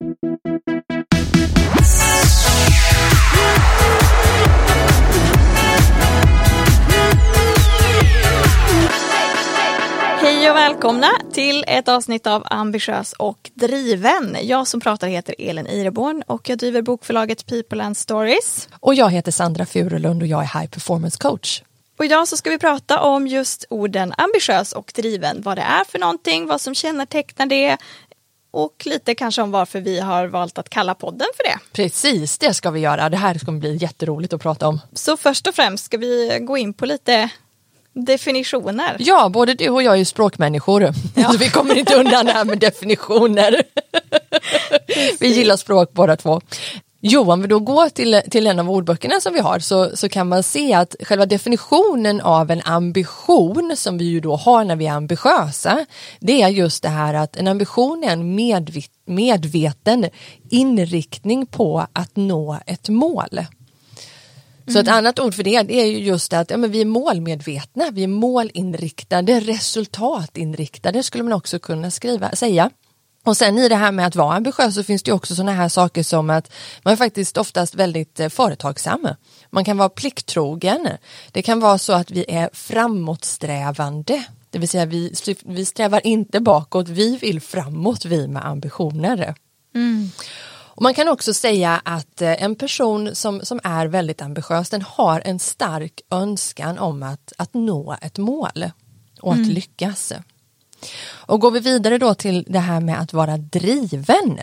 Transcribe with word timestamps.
Hej 0.00 0.10
och 10.50 10.56
välkomna 10.56 11.06
till 11.32 11.64
ett 11.68 11.88
avsnitt 11.88 12.26
av 12.26 12.42
Ambitiös 12.46 13.12
och 13.12 13.50
driven. 13.54 14.36
Jag 14.42 14.68
som 14.68 14.80
pratar 14.80 15.08
heter 15.08 15.34
Elin 15.38 15.66
Ireborn 15.66 16.22
och 16.26 16.48
jag 16.48 16.58
driver 16.58 16.82
bokförlaget 16.82 17.46
People 17.46 17.84
and 17.84 17.96
Stories. 17.96 18.68
Och 18.80 18.94
jag 18.94 19.10
heter 19.10 19.32
Sandra 19.32 19.66
Furulund 19.66 20.22
och 20.22 20.28
jag 20.28 20.40
är 20.42 20.60
High 20.60 20.70
Performance 20.70 21.18
Coach. 21.20 21.62
Och 21.98 22.04
idag 22.04 22.28
så 22.28 22.36
ska 22.36 22.50
vi 22.50 22.58
prata 22.58 23.00
om 23.00 23.26
just 23.26 23.64
orden 23.70 24.14
ambitiös 24.16 24.72
och 24.72 24.92
driven, 24.94 25.42
vad 25.42 25.58
det 25.58 25.62
är 25.62 25.84
för 25.84 25.98
någonting, 25.98 26.46
vad 26.46 26.60
som 26.60 26.74
kännetecknar 26.74 27.46
det 27.46 27.76
och 28.50 28.82
lite 28.84 29.14
kanske 29.14 29.42
om 29.42 29.50
varför 29.50 29.80
vi 29.80 30.00
har 30.00 30.26
valt 30.26 30.58
att 30.58 30.70
kalla 30.70 30.94
podden 30.94 31.28
för 31.36 31.44
det. 31.44 31.58
Precis, 31.72 32.38
det 32.38 32.54
ska 32.54 32.70
vi 32.70 32.80
göra. 32.80 33.08
Det 33.08 33.16
här 33.16 33.34
ska 33.34 33.52
bli 33.52 33.76
jätteroligt 33.76 34.32
att 34.32 34.42
prata 34.42 34.68
om. 34.68 34.80
Så 34.92 35.16
först 35.16 35.46
och 35.46 35.54
främst 35.54 35.84
ska 35.84 35.96
vi 35.96 36.38
gå 36.40 36.58
in 36.58 36.72
på 36.72 36.86
lite 36.86 37.30
definitioner. 37.92 38.96
Ja, 38.98 39.28
både 39.28 39.54
du 39.54 39.68
och 39.68 39.82
jag 39.82 39.94
är 39.94 39.98
ju 39.98 40.04
språkmänniskor. 40.04 40.94
Ja. 41.14 41.28
Så 41.32 41.38
vi 41.38 41.48
kommer 41.48 41.78
inte 41.78 41.94
undan 41.94 42.26
det 42.26 42.32
här 42.32 42.44
med 42.44 42.58
definitioner. 42.58 43.62
vi 45.20 45.28
gillar 45.28 45.56
språk 45.56 45.92
båda 45.92 46.16
två. 46.16 46.40
Jo, 47.00 47.32
om 47.32 47.42
vi 47.42 47.48
då 47.48 47.58
går 47.58 47.88
till, 47.88 48.22
till 48.30 48.46
en 48.46 48.58
av 48.58 48.70
ordböckerna 48.70 49.20
som 49.20 49.32
vi 49.32 49.40
har 49.40 49.58
så, 49.58 49.96
så 49.96 50.08
kan 50.08 50.28
man 50.28 50.42
se 50.42 50.74
att 50.74 50.96
själva 51.00 51.26
definitionen 51.26 52.20
av 52.20 52.50
en 52.50 52.62
ambition 52.64 53.72
som 53.76 53.98
vi 53.98 54.04
ju 54.04 54.20
då 54.20 54.36
har 54.36 54.64
när 54.64 54.76
vi 54.76 54.86
är 54.86 54.92
ambitiösa 54.92 55.86
det 56.20 56.42
är 56.42 56.48
just 56.48 56.82
det 56.82 56.88
här 56.88 57.14
att 57.14 57.36
en 57.36 57.48
ambition 57.48 58.04
är 58.04 58.12
en 58.12 58.34
medvet, 58.34 58.90
medveten 59.06 60.06
inriktning 60.50 61.46
på 61.46 61.86
att 61.92 62.16
nå 62.16 62.58
ett 62.66 62.88
mål. 62.88 63.40
Så 64.66 64.78
ett 64.78 64.86
mm. 64.86 64.98
annat 64.98 65.18
ord 65.18 65.34
för 65.34 65.42
det, 65.42 65.62
det 65.62 65.80
är 65.80 65.86
ju 65.86 65.98
just 65.98 66.32
att 66.32 66.50
ja, 66.50 66.56
men 66.56 66.70
vi 66.70 66.80
är 66.80 66.84
målmedvetna, 66.84 67.90
vi 67.90 68.04
är 68.04 68.08
målinriktade, 68.08 69.40
resultatinriktade 69.40 71.02
skulle 71.02 71.24
man 71.24 71.32
också 71.32 71.58
kunna 71.58 71.90
skriva, 71.90 72.30
säga. 72.30 72.70
Och 73.24 73.36
sen 73.36 73.58
i 73.58 73.68
det 73.68 73.76
här 73.76 73.92
med 73.92 74.06
att 74.06 74.16
vara 74.16 74.36
ambitiös 74.36 74.74
så 74.74 74.82
finns 74.82 75.02
det 75.02 75.12
också 75.12 75.34
sådana 75.34 75.52
här 75.52 75.68
saker 75.68 76.02
som 76.02 76.30
att 76.30 76.52
man 76.82 76.92
är 76.92 76.96
faktiskt 76.96 77.36
oftast 77.36 77.74
väldigt 77.74 78.20
eh, 78.20 78.28
företagsam. 78.28 79.08
Man 79.50 79.64
kan 79.64 79.76
vara 79.76 79.88
plikttrogen. 79.88 80.88
Det 81.32 81.42
kan 81.42 81.60
vara 81.60 81.78
så 81.78 81.92
att 81.92 82.10
vi 82.10 82.24
är 82.28 82.50
framåtsträvande. 82.52 84.24
Det 84.50 84.58
vill 84.58 84.68
säga 84.68 84.86
vi, 84.86 85.12
vi 85.44 85.64
strävar 85.64 86.06
inte 86.06 86.40
bakåt, 86.40 86.88
vi 86.88 87.16
vill 87.16 87.40
framåt 87.40 88.04
vi 88.04 88.28
med 88.28 88.46
ambitioner. 88.46 89.34
Mm. 89.74 90.10
Och 90.78 90.82
man 90.82 90.94
kan 90.94 91.08
också 91.08 91.34
säga 91.34 91.80
att 91.84 92.22
eh, 92.22 92.42
en 92.42 92.54
person 92.54 93.14
som, 93.14 93.40
som 93.44 93.60
är 93.64 93.86
väldigt 93.86 94.22
ambitiös 94.22 94.70
den 94.70 94.82
har 94.82 95.22
en 95.24 95.38
stark 95.38 96.00
önskan 96.10 96.78
om 96.78 97.02
att, 97.02 97.32
att 97.36 97.54
nå 97.54 97.96
ett 98.02 98.18
mål 98.18 98.70
och 99.20 99.32
att 99.32 99.38
mm. 99.38 99.50
lyckas. 99.50 100.12
Och 101.28 101.40
går 101.40 101.50
vi 101.50 101.60
vidare 101.60 101.98
då 101.98 102.14
till 102.14 102.44
det 102.48 102.58
här 102.58 102.80
med 102.80 103.00
att 103.00 103.12
vara 103.12 103.36
driven 103.36 104.38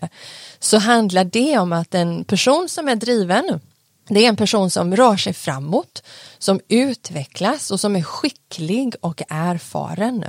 så 0.60 0.78
handlar 0.78 1.24
det 1.24 1.58
om 1.58 1.74
att 1.74 1.96
en 1.96 2.24
person 2.24 2.70
som 2.70 2.88
är 2.88 2.96
driven 2.96 3.60
det 4.08 4.26
är 4.26 4.30
en 4.30 4.36
person 4.36 4.70
som 4.70 4.96
rör 4.96 5.18
sig 5.18 5.34
framåt, 5.34 6.04
som 6.38 6.60
utvecklas 6.68 7.72
och 7.72 7.80
som 7.80 7.96
är 7.96 8.02
skicklig 8.02 8.96
och 9.02 9.22
erfaren. 9.30 10.26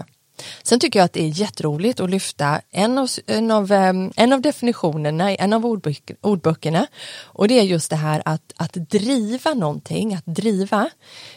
Sen 0.63 0.81
tycker 0.81 0.99
jag 0.99 1.05
att 1.05 1.13
det 1.13 1.25
är 1.25 1.41
jätteroligt 1.41 2.01
att 2.01 2.11
lyfta 2.11 2.61
en 2.71 2.99
av, 2.99 3.11
en 3.27 3.51
av, 3.51 3.73
en 4.17 4.33
av 4.33 4.41
definitionerna 4.41 5.33
i 5.33 5.37
en 5.37 5.53
av 5.53 5.67
ordböck, 5.67 6.11
ordböckerna. 6.21 6.87
Och 7.23 7.49
det 7.49 7.59
är 7.59 7.63
just 7.63 7.91
det 7.91 7.97
här 7.97 8.23
att, 8.25 8.53
att 8.57 8.73
driva 8.73 9.55
någonting, 9.55 10.15
att 10.15 10.27
driva, 10.27 10.91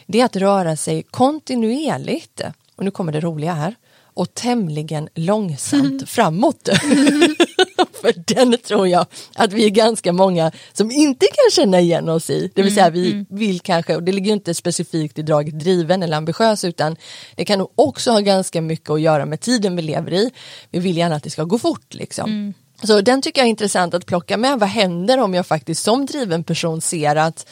det 0.06 0.20
är 0.20 0.24
att 0.24 0.36
röra 0.36 0.76
sig 0.76 1.02
kontinuerligt, 1.02 2.40
och 2.76 2.84
nu 2.84 2.90
kommer 2.90 3.12
det 3.12 3.20
roliga 3.20 3.52
här, 3.52 3.74
och 4.14 4.34
tämligen 4.34 5.08
långsamt 5.14 5.84
mm. 5.84 5.98
framåt. 6.06 6.68
Mm. 6.68 7.34
För 8.00 8.34
den 8.34 8.58
tror 8.58 8.88
jag 8.88 9.06
att 9.34 9.52
vi 9.52 9.64
är 9.64 9.70
ganska 9.70 10.12
många 10.12 10.52
som 10.72 10.90
inte 10.90 11.26
kan 11.26 11.50
känna 11.52 11.80
igen 11.80 12.08
oss 12.08 12.30
i. 12.30 12.50
Det 12.54 12.62
vill 12.62 12.74
säga 12.74 12.90
vi 12.90 13.12
mm. 13.12 13.26
vill 13.28 13.60
kanske, 13.60 13.96
och 13.96 14.02
det 14.02 14.12
ligger 14.12 14.32
inte 14.32 14.54
specifikt 14.54 15.18
i 15.18 15.22
draget 15.22 15.60
driven 15.60 16.02
eller 16.02 16.16
ambitiös 16.16 16.64
utan 16.64 16.96
det 17.34 17.44
kan 17.44 17.58
nog 17.58 17.72
också 17.74 18.10
ha 18.10 18.20
ganska 18.20 18.60
mycket 18.60 18.90
att 18.90 19.00
göra 19.00 19.26
med 19.26 19.40
tiden 19.40 19.76
vi 19.76 19.82
lever 19.82 20.12
i. 20.12 20.30
Vi 20.70 20.78
vill 20.78 20.96
gärna 20.96 21.14
att 21.14 21.22
det 21.22 21.30
ska 21.30 21.44
gå 21.44 21.58
fort 21.58 21.94
liksom. 21.94 22.30
Mm. 22.30 22.54
Så 22.82 23.00
den 23.00 23.22
tycker 23.22 23.40
jag 23.40 23.46
är 23.46 23.50
intressant 23.50 23.94
att 23.94 24.06
plocka 24.06 24.36
med. 24.36 24.58
Vad 24.60 24.68
händer 24.68 25.18
om 25.18 25.34
jag 25.34 25.46
faktiskt 25.46 25.82
som 25.82 26.06
driven 26.06 26.44
person 26.44 26.80
ser 26.80 27.16
att 27.16 27.46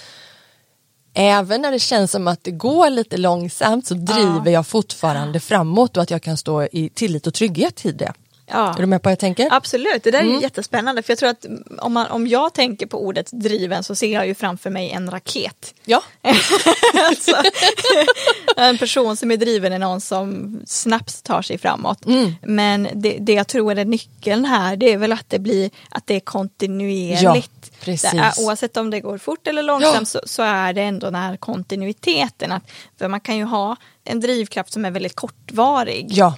även 1.14 1.62
när 1.62 1.72
det 1.72 1.78
känns 1.78 2.10
som 2.10 2.28
att 2.28 2.44
det 2.44 2.50
går 2.50 2.90
lite 2.90 3.16
långsamt 3.16 3.86
så 3.86 3.94
driver 3.94 4.42
ja. 4.44 4.50
jag 4.50 4.66
fortfarande 4.66 5.40
framåt 5.40 5.96
och 5.96 6.02
att 6.02 6.10
jag 6.10 6.22
kan 6.22 6.36
stå 6.36 6.62
i 6.62 6.90
tillit 6.94 7.26
och 7.26 7.34
trygghet 7.34 7.86
i 7.86 7.92
det. 7.92 8.12
Ja. 8.50 8.74
Är 8.74 8.80
du 8.80 8.86
med 8.86 9.02
på 9.02 9.06
vad 9.06 9.12
jag 9.12 9.18
tänker? 9.18 9.48
Absolut, 9.50 10.02
det 10.02 10.10
där 10.10 10.18
är 10.18 10.22
mm. 10.22 10.40
jättespännande 10.40 11.02
för 11.02 11.10
jag 11.10 11.18
tror 11.18 11.28
att 11.28 11.46
om, 11.78 11.92
man, 11.92 12.06
om 12.06 12.26
jag 12.26 12.54
tänker 12.54 12.86
på 12.86 13.04
ordet 13.04 13.30
driven 13.32 13.84
så 13.84 13.94
ser 13.94 14.12
jag 14.12 14.26
ju 14.26 14.34
framför 14.34 14.70
mig 14.70 14.90
en 14.90 15.10
raket. 15.10 15.74
Ja. 15.84 16.02
alltså, 17.08 17.36
en 18.56 18.78
person 18.78 19.16
som 19.16 19.30
är 19.30 19.36
driven 19.36 19.72
är 19.72 19.78
någon 19.78 20.00
som 20.00 20.60
snabbt 20.66 21.24
tar 21.24 21.42
sig 21.42 21.58
framåt. 21.58 22.06
Mm. 22.06 22.34
Men 22.42 22.88
det, 22.94 23.16
det 23.20 23.32
jag 23.32 23.46
tror 23.46 23.78
är 23.78 23.84
nyckeln 23.84 24.44
här 24.44 24.76
det 24.76 24.92
är 24.92 24.96
väl 24.96 25.12
att 25.12 25.30
det 25.30 25.38
blir 25.38 25.70
att 25.90 26.06
det 26.06 26.14
är 26.14 26.20
kontinuerligt. 26.20 27.52
Ja, 27.62 27.78
precis. 27.80 28.14
Är, 28.14 28.32
oavsett 28.38 28.76
om 28.76 28.90
det 28.90 29.00
går 29.00 29.18
fort 29.18 29.46
eller 29.46 29.62
långsamt 29.62 29.94
ja. 29.94 30.04
så, 30.04 30.20
så, 30.24 30.42
är 30.42 30.72
det 30.72 30.82
ändå 30.82 31.06
den 31.06 31.14
här 31.14 31.36
kontinuiteten. 31.36 32.52
Att, 32.52 32.70
för 32.98 33.08
man 33.08 33.20
kan 33.20 33.36
ju 33.36 33.44
ha 33.44 33.76
en 34.04 34.20
drivkraft 34.20 34.72
som 34.72 34.84
är 34.84 34.90
väldigt 34.90 35.16
kortvarig. 35.16 36.06
Ja 36.10 36.34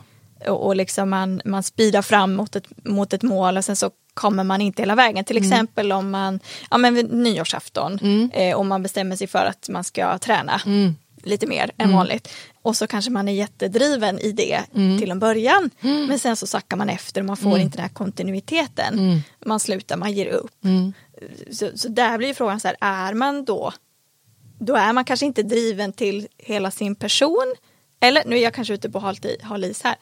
och, 0.49 0.67
och 0.67 0.77
liksom 0.77 1.11
man, 1.11 1.41
man 1.45 1.63
speedar 1.63 2.03
fram 2.03 2.35
mot 2.35 2.57
ett, 2.57 2.85
mot 2.85 3.13
ett 3.13 3.23
mål 3.23 3.57
och 3.57 3.65
sen 3.65 3.77
så 3.77 3.91
kommer 4.15 4.45
man 4.45 4.61
inte 4.61 4.83
hela 4.83 4.95
vägen. 4.95 5.25
Till 5.25 5.37
mm. 5.37 5.53
exempel 5.53 5.93
om 5.93 6.11
man, 6.11 6.41
ja 6.71 6.79
men 6.79 6.95
vid 6.95 7.13
nyårsafton, 7.13 7.99
mm. 8.03 8.31
eh, 8.33 8.57
om 8.57 8.69
man 8.69 8.83
bestämmer 8.83 9.17
sig 9.17 9.27
för 9.27 9.45
att 9.45 9.69
man 9.69 9.85
ska 9.85 10.19
träna 10.19 10.61
mm. 10.67 10.95
lite 11.23 11.47
mer 11.47 11.71
än 11.77 11.85
mm. 11.85 11.97
vanligt. 11.97 12.29
Och 12.63 12.77
så 12.77 12.87
kanske 12.87 13.11
man 13.11 13.29
är 13.29 13.33
jättedriven 13.33 14.19
i 14.19 14.33
det 14.33 14.61
mm. 14.75 14.99
till 14.99 15.11
en 15.11 15.19
början. 15.19 15.71
Mm. 15.81 16.07
Men 16.07 16.19
sen 16.19 16.37
så 16.37 16.47
sackar 16.47 16.77
man 16.77 16.89
efter 16.89 17.21
och 17.21 17.27
man 17.27 17.37
får 17.37 17.59
inte 17.59 17.77
den 17.77 17.83
här 17.83 17.95
kontinuiteten. 17.95 19.23
Man 19.47 19.61
slutar, 19.61 19.97
man 19.97 20.13
ger 20.13 20.27
upp. 20.27 20.51
Så, 21.51 21.71
så 21.75 21.89
där 21.89 22.19
blir 22.19 22.35
frågan 22.35 22.61
så 22.61 22.69
här, 22.69 22.77
är 22.81 23.15
man 23.15 23.45
då, 23.45 23.73
då 24.59 24.77
är 24.77 24.93
man 24.93 25.05
kanske 25.05 25.27
inte 25.27 25.43
driven 25.43 25.93
till 25.93 26.29
hela 26.39 26.71
sin 26.71 26.95
person. 26.95 27.55
Eller 28.01 28.23
nu 28.27 28.37
är 28.37 28.43
jag 28.43 28.55
kanske 28.55 28.75
ute 28.75 28.91
på 28.91 29.15
hal 29.43 29.65
is 29.65 29.83
här 29.83 29.97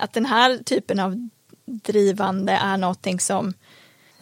att 0.00 0.12
den 0.12 0.26
här 0.26 0.58
typen 0.64 1.00
av 1.00 1.28
drivande 1.66 2.52
är 2.52 2.76
någonting 2.76 3.20
som 3.20 3.54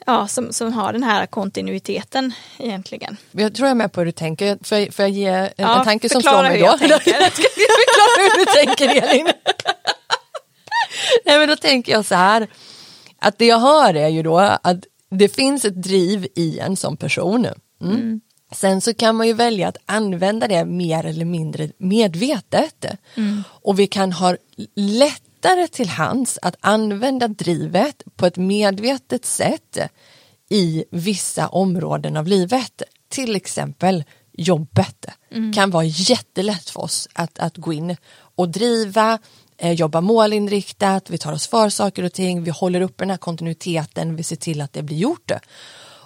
ja, 0.08 0.28
som, 0.28 0.52
som 0.52 0.72
har 0.72 0.92
den 0.92 1.02
här 1.02 1.26
kontinuiteten 1.26 2.32
egentligen. 2.58 3.16
Jag 3.30 3.54
tror 3.54 3.66
jag 3.66 3.70
är 3.70 3.74
med 3.74 3.92
på 3.92 4.00
hur 4.00 4.06
du 4.06 4.12
tänker. 4.12 4.58
Får 4.62 4.78
jag, 4.78 4.94
får 4.94 5.02
jag 5.02 5.10
ge 5.10 5.26
en, 5.26 5.48
ja, 5.56 5.78
en 5.78 5.84
tanke 5.84 6.08
som 6.08 6.22
slår 6.22 6.42
mig 6.42 6.60
då? 6.60 6.66
förklara 6.78 7.28
hur 8.16 8.38
du 8.38 8.66
tänker 8.66 9.02
Elin. 9.02 9.28
Nej 11.24 11.38
men 11.38 11.48
då 11.48 11.56
tänker 11.56 11.92
jag 11.92 12.04
så 12.04 12.14
här 12.14 12.48
att 13.18 13.38
det 13.38 13.46
jag 13.46 13.58
hör 13.58 13.94
är 13.94 14.08
ju 14.08 14.22
då 14.22 14.38
att 14.38 14.84
det 15.10 15.28
finns 15.28 15.64
ett 15.64 15.82
driv 15.82 16.26
i 16.36 16.58
en 16.58 16.76
som 16.76 16.96
person. 16.96 17.46
Mm. 17.80 17.96
Mm. 17.96 18.20
Sen 18.52 18.80
så 18.80 18.94
kan 18.94 19.16
man 19.16 19.26
ju 19.26 19.32
välja 19.32 19.68
att 19.68 19.76
använda 19.86 20.48
det 20.48 20.64
mer 20.64 21.06
eller 21.06 21.24
mindre 21.24 21.70
medvetet. 21.78 22.84
Mm. 23.14 23.44
Och 23.48 23.78
vi 23.78 23.86
kan 23.86 24.12
ha 24.12 24.36
lätt 24.76 25.22
lättare 25.42 25.68
till 25.68 25.88
hands 25.88 26.38
att 26.42 26.56
använda 26.60 27.28
drivet 27.28 28.02
på 28.16 28.26
ett 28.26 28.36
medvetet 28.36 29.24
sätt 29.24 29.78
i 30.48 30.84
vissa 30.90 31.48
områden 31.48 32.16
av 32.16 32.26
livet. 32.26 32.82
Till 33.08 33.36
exempel 33.36 34.04
jobbet 34.32 35.06
mm. 35.30 35.52
kan 35.52 35.70
vara 35.70 35.84
jättelätt 35.84 36.70
för 36.70 36.80
oss 36.80 37.08
att, 37.12 37.38
att 37.38 37.56
gå 37.56 37.72
in 37.72 37.96
och 38.36 38.48
driva, 38.48 39.18
eh, 39.58 39.72
jobba 39.72 40.00
målinriktat, 40.00 41.10
vi 41.10 41.18
tar 41.18 41.32
oss 41.32 41.46
för 41.46 41.68
saker 41.68 42.02
och 42.02 42.12
ting, 42.12 42.42
vi 42.42 42.50
håller 42.50 42.80
upp 42.80 42.98
den 42.98 43.10
här 43.10 43.16
kontinuiteten, 43.16 44.16
vi 44.16 44.22
ser 44.22 44.36
till 44.36 44.60
att 44.60 44.72
det 44.72 44.82
blir 44.82 44.96
gjort. 44.96 45.30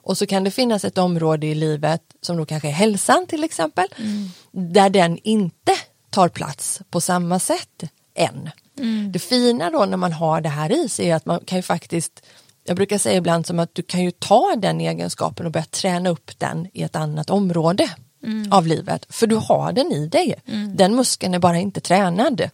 Och 0.04 0.18
så 0.18 0.26
kan 0.26 0.44
det 0.44 0.50
finnas 0.50 0.84
ett 0.84 0.98
område 0.98 1.46
i 1.46 1.54
livet 1.54 2.02
som 2.20 2.36
då 2.36 2.46
kanske 2.46 2.68
är 2.68 2.72
hälsan 2.72 3.26
till 3.26 3.44
exempel, 3.44 3.88
mm. 3.96 4.30
där 4.72 4.90
den 4.90 5.18
inte 5.22 5.72
tar 6.10 6.28
plats 6.28 6.80
på 6.90 7.00
samma 7.00 7.38
sätt 7.38 7.82
än. 8.14 8.50
Mm. 8.78 9.12
Det 9.12 9.18
fina 9.18 9.70
då 9.70 9.84
när 9.84 9.96
man 9.96 10.12
har 10.12 10.40
det 10.40 10.48
här 10.48 10.84
i 10.84 10.88
sig 10.88 11.10
är 11.10 11.14
att 11.16 11.26
man 11.26 11.40
kan 11.44 11.58
ju 11.58 11.62
faktiskt 11.62 12.22
jag 12.64 12.76
brukar 12.76 12.98
säga 12.98 13.16
ibland 13.16 13.46
som 13.46 13.58
att 13.58 13.74
du 13.74 13.82
kan 13.82 14.02
ju 14.02 14.10
ta 14.10 14.54
den 14.56 14.80
egenskapen 14.80 15.46
och 15.46 15.52
börja 15.52 15.66
träna 15.66 16.10
upp 16.10 16.30
den 16.38 16.68
i 16.72 16.82
ett 16.82 16.96
annat 16.96 17.30
område 17.30 17.90
mm. 18.24 18.52
av 18.52 18.66
livet. 18.66 19.06
För 19.08 19.26
du 19.26 19.36
har 19.36 19.72
den 19.72 19.92
i 19.92 20.06
dig. 20.06 20.34
Mm. 20.46 20.76
Den 20.76 20.96
muskeln 20.96 21.34
är 21.34 21.38
bara 21.38 21.58
inte 21.58 21.80
tränad 21.80 22.50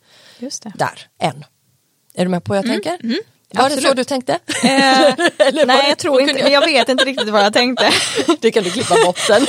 där 0.74 1.08
än. 1.18 1.44
Är 2.14 2.24
du 2.24 2.28
med 2.28 2.44
på 2.44 2.52
vad 2.52 2.58
jag 2.58 2.64
mm. 2.64 2.74
tänker? 2.74 3.04
Mm. 3.04 3.18
Var 3.50 3.70
det 3.70 3.80
så 3.80 3.94
du 3.94 4.04
tänkte? 4.04 4.32
Eh, 4.32 5.14
nej, 5.66 5.88
jag 5.88 5.98
tror 5.98 6.20
inte, 6.20 6.42
men 6.42 6.52
jag 6.52 6.66
vet 6.66 6.88
inte 6.88 7.04
riktigt 7.04 7.28
vad 7.28 7.44
jag 7.44 7.52
tänkte. 7.52 7.90
det 8.40 8.50
kan 8.50 8.64
du 8.64 8.70
klippa 8.70 8.94
bort 9.04 9.18
sen. 9.18 9.42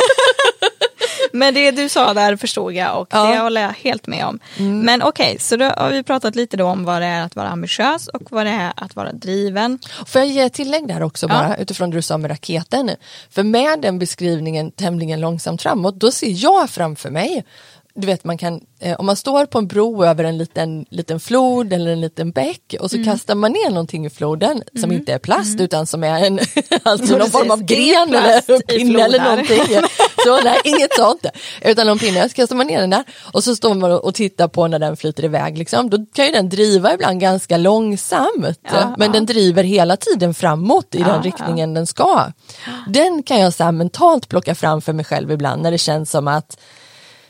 Men 1.40 1.54
det 1.54 1.72
du 1.72 1.90
sa 1.90 2.14
där 2.14 2.36
förstod 2.36 2.74
jag 2.74 3.02
och 3.02 3.08
ja. 3.12 3.26
det 3.26 3.40
håller 3.40 3.62
jag 3.62 3.70
helt 3.70 4.08
med 4.08 4.26
om. 4.26 4.40
Mm. 4.58 4.80
Men 4.80 5.02
okej, 5.02 5.26
okay, 5.26 5.40
så 5.40 5.58
då 5.58 5.66
har 5.66 5.92
vi 5.92 6.04
pratat 6.04 6.36
lite 6.36 6.58
då 6.58 6.66
om 6.66 6.86
vad 6.86 7.02
det 7.02 7.08
är 7.08 7.22
att 7.22 7.36
vara 7.36 7.48
ambitiös 7.48 8.08
och 8.08 8.32
vad 8.32 8.46
det 8.46 8.52
är 8.52 8.74
att 8.76 8.96
vara 8.96 9.12
driven. 9.12 9.80
Får 10.08 10.22
jag 10.22 10.30
ge 10.30 10.42
ett 10.42 10.54
tillägg 10.54 10.88
där 10.88 11.04
också 11.04 11.28
bara 11.28 11.50
ja. 11.50 11.56
utifrån 11.56 11.90
det 11.90 11.98
du 11.98 12.02
sa 12.02 12.18
med 12.18 12.32
raketen? 12.32 12.92
För 13.30 13.44
med 13.44 13.82
den 13.82 14.00
beskrivningen 14.00 14.72
tämligen 14.72 15.22
långsamt 15.22 15.62
framåt, 15.62 16.00
då 16.00 16.12
ser 16.12 16.44
jag 16.44 16.70
framför 16.70 17.10
mig 17.10 17.46
du 18.00 18.08
vet 18.08 18.24
man 18.24 18.38
kan, 18.38 18.62
eh, 18.80 19.00
om 19.00 19.06
man 19.06 19.16
står 19.16 19.46
på 19.46 19.58
en 19.58 19.68
bro 19.68 20.04
över 20.04 20.24
en 20.24 20.38
liten, 20.38 20.86
liten 20.90 21.20
flod 21.20 21.74
eller 21.74 21.92
en 21.92 22.02
liten 22.02 22.32
bäck 22.32 22.76
och 22.80 22.90
så 22.90 22.96
mm. 22.96 23.06
kastar 23.06 23.36
man 23.36 23.52
ner 23.52 23.70
någonting 23.70 24.06
i 24.06 24.10
floden 24.10 24.52
mm. 24.52 24.82
som 24.82 24.92
inte 24.92 25.14
är 25.14 25.20
plast 25.20 25.54
mm. 25.54 25.64
utan 25.64 25.86
som 25.86 26.04
är 26.04 26.26
en, 26.26 26.40
alltså 26.84 27.18
någon 27.18 27.30
form 27.30 27.52
av 27.52 27.64
gren 27.64 28.10
eller 28.10 28.62
pinne 28.62 29.04
eller 29.04 29.24
någonting. 29.24 29.62
så, 30.26 30.42
nej, 30.44 30.60
inget 30.64 30.94
sånt. 30.96 31.26
Utan 31.62 31.88
någon 31.88 32.00
pinne, 32.00 32.30
så 32.30 32.36
kastar 32.36 32.56
man 32.56 32.68
ner 32.68 32.82
den 32.82 32.90
där 32.90 33.04
och 33.34 33.44
så 33.44 33.56
står 33.56 33.74
man 33.74 33.92
och 33.92 34.16
tittar 34.16 34.48
på 34.48 34.68
när 34.68 34.80
den 34.80 34.98
flyter 34.98 35.26
iväg. 35.26 35.58
Liksom. 35.58 35.90
Då 35.90 36.06
kan 36.14 36.26
ju 36.26 36.32
den 36.32 36.50
driva 36.50 36.94
ibland 36.94 37.20
ganska 37.22 37.58
långsamt 37.58 38.60
ja, 38.62 38.96
men 38.98 39.08
ja. 39.08 39.14
den 39.14 39.26
driver 39.26 39.64
hela 39.64 39.98
tiden 39.98 40.34
framåt 40.34 40.96
i 40.96 41.00
ja, 41.00 41.08
den 41.08 41.24
riktningen 41.24 41.74
den 41.74 41.88
ska. 41.88 42.32
Den 42.88 43.24
kan 43.24 43.40
jag 43.40 43.54
så 43.54 43.72
mentalt 43.72 44.28
plocka 44.30 44.56
fram 44.56 44.82
för 44.82 44.94
mig 44.94 45.06
själv 45.06 45.32
ibland 45.32 45.62
när 45.62 45.72
det 45.72 45.78
känns 45.78 46.12
som 46.12 46.28
att 46.28 46.58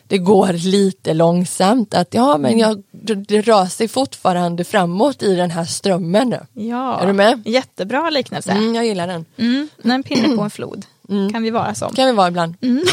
det 0.09 0.17
går 0.17 0.53
lite 0.53 1.13
långsamt, 1.13 1.93
att 1.93 2.13
ja 2.13 2.37
men 2.37 2.51
mm. 2.51 2.59
jag, 2.59 2.83
det 3.27 3.41
rör 3.41 3.65
sig 3.65 3.87
fortfarande 3.87 4.63
framåt 4.63 5.23
i 5.23 5.35
den 5.35 5.51
här 5.51 5.65
strömmen. 5.65 6.35
Ja, 6.53 6.99
är 6.99 7.07
du 7.07 7.13
med? 7.13 7.41
jättebra 7.45 8.09
liknelse. 8.09 8.51
Mm, 8.51 8.75
jag 8.75 8.85
gillar 8.85 9.07
den. 9.07 9.25
Mm, 9.37 9.69
en 9.83 10.03
pinne 10.03 10.35
på 10.35 10.41
en 10.41 10.49
flod. 10.49 10.85
Mm. 11.09 11.33
Kan 11.33 11.43
vi 11.43 11.49
vara 11.49 11.75
som. 11.75 11.95
Kan 11.95 12.05
vi 12.05 12.11
vara 12.11 12.27
ibland. 12.27 12.55
Mm. 12.61 12.83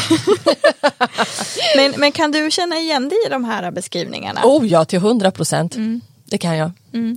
men, 1.75 1.93
men 1.97 2.11
kan 2.11 2.31
du 2.31 2.51
känna 2.51 2.77
igen 2.77 3.09
dig 3.09 3.17
i 3.25 3.29
de 3.29 3.43
här 3.43 3.71
beskrivningarna? 3.71 4.41
Oh 4.43 4.67
ja, 4.67 4.85
till 4.85 4.99
hundra 4.99 5.31
procent. 5.31 5.75
Mm. 5.75 6.01
Det 6.25 6.37
kan 6.37 6.57
jag. 6.57 6.71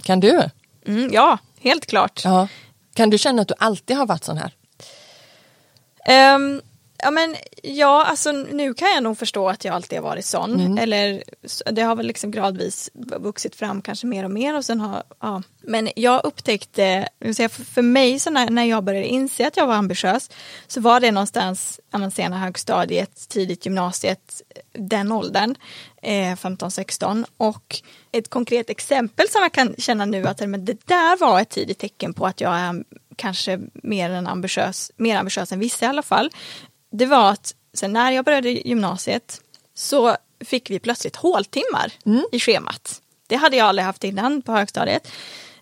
Kan 0.05 0.21
du? 0.21 0.41
ja, 1.13 1.39
helt 1.61 1.87
klart. 1.87 2.21
Ja. 2.25 2.49
Kan 2.95 3.11
du 3.11 3.19
känna 3.19 3.43
att 3.43 3.49
du 3.49 3.55
alltid 3.59 3.97
har 3.97 4.07
varit 4.07 4.25
sån 4.25 4.39
här? 4.39 4.55
Um, 6.35 6.61
Ja 7.03 7.11
men 7.11 7.37
ja, 7.63 8.05
alltså 8.05 8.33
nu 8.33 8.75
kan 8.75 8.89
jag 8.89 9.03
nog 9.03 9.19
förstå 9.19 9.49
att 9.49 9.65
jag 9.65 9.75
alltid 9.75 9.99
har 9.99 10.05
varit 10.05 10.25
sån. 10.25 10.61
Mm. 10.61 10.79
Eller 10.79 11.23
det 11.73 11.83
har 11.83 11.97
väl 11.97 12.07
liksom 12.07 12.31
gradvis 12.31 12.91
vuxit 12.95 13.57
fram 13.57 13.83
kanske 13.83 14.07
mer 14.07 14.25
och 14.25 14.31
mer 14.31 14.57
och 14.57 14.65
sen 14.65 14.81
har, 14.81 15.03
ja. 15.21 15.43
Men 15.63 15.89
jag 15.97 16.25
upptäckte, 16.25 17.09
för 17.49 17.83
mig 17.83 18.19
så 18.19 18.31
när, 18.31 18.51
när 18.51 18.65
jag 18.65 18.85
började 18.85 19.07
inse 19.07 19.47
att 19.47 19.57
jag 19.57 19.67
var 19.67 19.75
ambitiös 19.75 20.31
så 20.67 20.81
var 20.81 21.01
det 21.01 21.11
någonstans 21.11 21.81
sena 22.13 22.39
högstadiet, 22.39 23.29
tidigt 23.29 23.67
gymnasiet, 23.67 24.43
den 24.73 25.13
åldern, 25.13 25.55
eh, 26.03 26.37
15-16 26.37 27.25
och 27.37 27.83
ett 28.13 28.31
konkret 28.31 28.71
exempel 28.71 29.29
som 29.29 29.43
jag 29.43 29.53
kan 29.53 29.75
känna 29.79 30.05
nu 30.05 30.27
att 30.27 30.41
men 30.41 30.65
det 30.65 30.87
där 30.87 31.17
var 31.17 31.41
ett 31.41 31.51
tidigt 31.51 31.79
tecken 31.79 32.15
på 32.15 32.27
att 32.27 32.41
jag 32.41 32.55
är 32.55 32.85
kanske 33.17 33.61
mer, 33.75 34.11
än 34.11 34.27
ambitiös, 34.27 34.93
mer 34.97 35.17
ambitiös 35.17 35.53
än 35.53 35.59
vissa 35.59 35.87
i 35.87 35.89
alla 35.89 36.03
fall 36.03 36.31
det 36.91 37.07
var 37.07 37.31
att 37.31 37.55
sen 37.75 37.93
när 37.93 38.11
jag 38.11 38.25
började 38.25 38.51
gymnasiet 38.51 39.41
så 39.75 40.17
fick 40.45 40.71
vi 40.71 40.79
plötsligt 40.79 41.17
håltimmar 41.17 41.93
mm. 42.07 42.25
i 42.33 42.41
schemat. 42.41 43.03
Det 43.27 43.37
hade 43.37 43.57
jag 43.57 43.67
aldrig 43.67 43.87
haft 43.87 44.05
innan 44.05 44.43
på 44.43 44.53
högstadiet. 44.53 45.09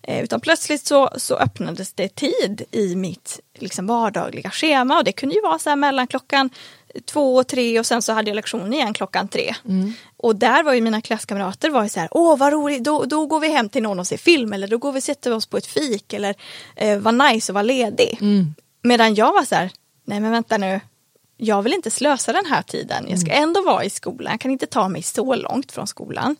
Eh, 0.02 0.24
utan 0.24 0.40
plötsligt 0.40 0.86
så, 0.86 1.10
så 1.16 1.36
öppnades 1.36 1.92
det 1.92 2.08
tid 2.08 2.62
i 2.70 2.94
mitt 2.96 3.40
liksom, 3.54 3.86
vardagliga 3.86 4.50
schema 4.50 4.98
och 4.98 5.04
det 5.04 5.12
kunde 5.12 5.34
ju 5.34 5.40
vara 5.40 5.58
så 5.58 5.68
här 5.68 5.76
mellan 5.76 6.06
klockan 6.06 6.50
två 7.04 7.36
och 7.36 7.46
tre 7.46 7.78
och 7.78 7.86
sen 7.86 8.02
så 8.02 8.12
hade 8.12 8.30
jag 8.30 8.34
lektion 8.34 8.72
igen 8.72 8.94
klockan 8.94 9.28
tre. 9.28 9.54
Mm. 9.64 9.92
Och 10.16 10.36
där 10.36 10.62
var 10.62 10.72
ju 10.72 10.80
mina 10.80 11.00
klasskamrater 11.00 11.70
var 11.70 11.82
ju 11.82 11.88
så 11.88 12.00
här, 12.00 12.08
åh 12.10 12.38
vad 12.38 12.52
roligt, 12.52 12.84
då, 12.84 13.04
då 13.04 13.26
går 13.26 13.40
vi 13.40 13.48
hem 13.48 13.68
till 13.68 13.82
någon 13.82 13.98
och 13.98 14.06
ser 14.06 14.16
film 14.16 14.52
eller 14.52 14.68
då 14.68 14.78
går 14.78 14.92
vi 14.92 14.98
och 14.98 15.04
sätter 15.04 15.32
oss 15.32 15.46
på 15.46 15.56
ett 15.56 15.66
fik 15.66 16.12
eller 16.12 16.34
eh, 16.76 16.98
vad 16.98 17.14
nice 17.14 17.52
att 17.52 17.54
vara 17.54 17.62
ledig. 17.62 18.18
Mm. 18.20 18.54
Medan 18.82 19.14
jag 19.14 19.32
var 19.32 19.44
så 19.44 19.54
här, 19.54 19.70
nej 20.04 20.20
men 20.20 20.30
vänta 20.30 20.58
nu, 20.58 20.80
jag 21.40 21.62
vill 21.62 21.72
inte 21.72 21.90
slösa 21.90 22.32
den 22.32 22.46
här 22.46 22.62
tiden. 22.62 23.06
Jag 23.08 23.18
ska 23.18 23.30
mm. 23.30 23.42
ändå 23.42 23.62
vara 23.62 23.84
i 23.84 23.90
skolan. 23.90 24.30
Jag 24.30 24.40
kan 24.40 24.50
inte 24.50 24.66
ta 24.66 24.88
mig 24.88 25.02
så 25.02 25.34
långt 25.34 25.72
från 25.72 25.86
skolan. 25.86 26.36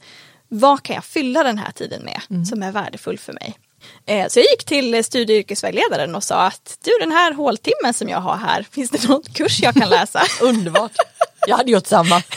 Vad 0.48 0.82
kan 0.82 0.94
jag 0.94 1.04
fylla 1.04 1.42
den 1.42 1.58
här 1.58 1.70
tiden 1.70 2.04
med 2.04 2.20
mm. 2.30 2.44
som 2.44 2.62
är 2.62 2.72
värdefull 2.72 3.18
för 3.18 3.32
mig? 3.32 3.58
Eh, 4.06 4.28
så 4.28 4.38
jag 4.38 4.46
gick 4.50 4.64
till 4.64 5.04
studie 5.04 5.34
och 5.34 5.38
yrkesvägledaren 5.38 6.14
och 6.14 6.24
sa 6.24 6.46
att 6.46 6.78
du 6.84 6.90
den 7.00 7.12
här 7.12 7.32
håltimmen 7.32 7.94
som 7.94 8.08
jag 8.08 8.20
har 8.20 8.36
här, 8.36 8.62
finns 8.70 8.90
det 8.90 9.08
någon 9.08 9.22
kurs 9.22 9.62
jag 9.62 9.74
kan 9.74 9.88
läsa? 9.88 10.22
Underbart! 10.42 10.92
Jag 11.46 11.56
hade 11.56 11.70
gjort 11.70 11.86
samma. 11.86 12.22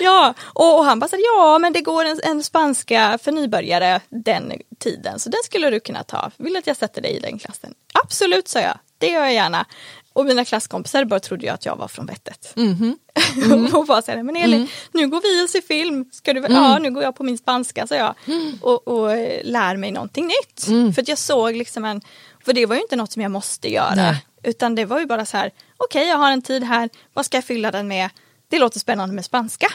ja, 0.00 0.34
och, 0.42 0.78
och, 0.78 0.84
han 0.84 0.98
bara 0.98 1.08
sa 1.08 1.16
ja 1.16 1.58
men 1.58 1.72
det 1.72 1.80
går 1.80 2.04
en, 2.04 2.20
en 2.24 2.42
spanska 2.42 3.18
för 3.22 3.32
nybörjare 3.32 4.00
den 4.08 4.52
tiden 4.78 5.18
så 5.18 5.28
den 5.28 5.40
skulle 5.44 5.70
du 5.70 5.80
kunna 5.80 6.02
ta. 6.02 6.30
Vill 6.36 6.56
att 6.56 6.66
jag 6.66 6.76
sätter 6.76 7.02
dig 7.02 7.16
i 7.16 7.20
den 7.20 7.38
klassen? 7.38 7.74
Absolut, 8.04 8.48
sa 8.48 8.60
jag. 8.60 8.78
Det 8.98 9.08
gör 9.08 9.20
jag 9.20 9.34
gärna. 9.34 9.66
Och 10.12 10.26
mina 10.26 10.44
klasskompisar 10.44 11.04
bara 11.04 11.20
trodde 11.20 11.46
jag 11.46 11.54
att 11.54 11.66
jag 11.66 11.76
var 11.76 11.88
från 11.88 12.06
vettet. 12.06 12.52
Mm. 12.56 12.96
Mm. 13.36 13.74
och 13.74 13.86
bara 13.86 14.02
såhär, 14.02 14.22
men 14.22 14.36
Elin, 14.36 14.60
mm. 14.60 14.68
nu 14.92 15.08
går 15.08 15.20
vi 15.22 15.44
och 15.44 15.50
ser 15.50 15.60
film. 15.60 16.04
Ska 16.12 16.32
du, 16.32 16.38
mm. 16.38 16.52
Ja, 16.52 16.78
nu 16.78 16.90
går 16.90 17.02
jag 17.02 17.16
på 17.16 17.24
min 17.24 17.38
spanska, 17.38 17.86
sa 17.86 17.94
jag. 17.94 18.14
Mm. 18.26 18.58
Och, 18.62 18.88
och 18.88 19.12
eh, 19.12 19.44
lär 19.44 19.76
mig 19.76 19.90
någonting 19.90 20.26
nytt. 20.26 20.66
Mm. 20.68 20.94
För 20.94 21.02
att 21.02 21.08
jag 21.08 21.18
såg 21.18 21.56
liksom 21.56 21.84
en, 21.84 22.00
för 22.44 22.52
det 22.52 22.66
var 22.66 22.76
ju 22.76 22.82
inte 22.82 22.96
något 22.96 23.12
som 23.12 23.22
jag 23.22 23.30
måste 23.30 23.72
göra. 23.72 23.94
Nej. 23.94 24.26
Utan 24.42 24.74
det 24.74 24.84
var 24.84 25.00
ju 25.00 25.06
bara 25.06 25.26
så 25.26 25.36
här, 25.36 25.50
okej 25.76 26.00
okay, 26.00 26.08
jag 26.08 26.16
har 26.16 26.32
en 26.32 26.42
tid 26.42 26.64
här, 26.64 26.90
vad 27.12 27.26
ska 27.26 27.36
jag 27.36 27.44
fylla 27.44 27.70
den 27.70 27.88
med? 27.88 28.10
Det 28.48 28.58
låter 28.58 28.80
spännande 28.80 29.14
med 29.14 29.24
spanska. 29.24 29.72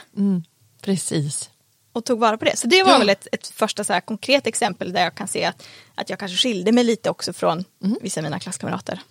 Precis. 0.81 1.49
Och 1.93 2.05
tog 2.05 2.19
vara 2.19 2.37
på 2.37 2.45
det. 2.45 2.57
Så 2.57 2.67
det 2.67 2.83
var 2.83 2.91
ja. 2.91 2.97
väl 2.97 3.09
ett, 3.09 3.27
ett 3.31 3.47
första 3.47 3.83
så 3.83 3.93
här 3.93 4.01
konkret 4.01 4.47
exempel 4.47 4.93
där 4.93 5.03
jag 5.03 5.15
kan 5.15 5.27
se 5.27 5.45
att, 5.45 5.67
att 5.95 6.09
jag 6.09 6.19
kanske 6.19 6.37
skilde 6.37 6.71
mig 6.71 6.83
lite 6.83 7.09
också 7.09 7.33
från 7.33 7.63
vissa 8.01 8.19
av 8.19 8.23
mina 8.23 8.39
klasskamrater. 8.39 9.01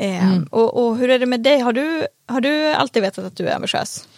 Eh, 0.00 0.24
mm. 0.24 0.48
Och, 0.50 0.86
och, 0.86 0.96
hur 0.96 1.10
är 1.10 1.18
det 1.18 1.26
med 1.26 1.40
dig? 1.40 1.60
Har 1.60 1.72
du, 1.72 2.06
har 2.26 2.40
du 2.40 2.72
alltid 2.72 3.02
vetat 3.02 3.24
att 3.24 3.36
du 3.36 3.48
är 3.48 3.54
ambitiös? 3.54 4.08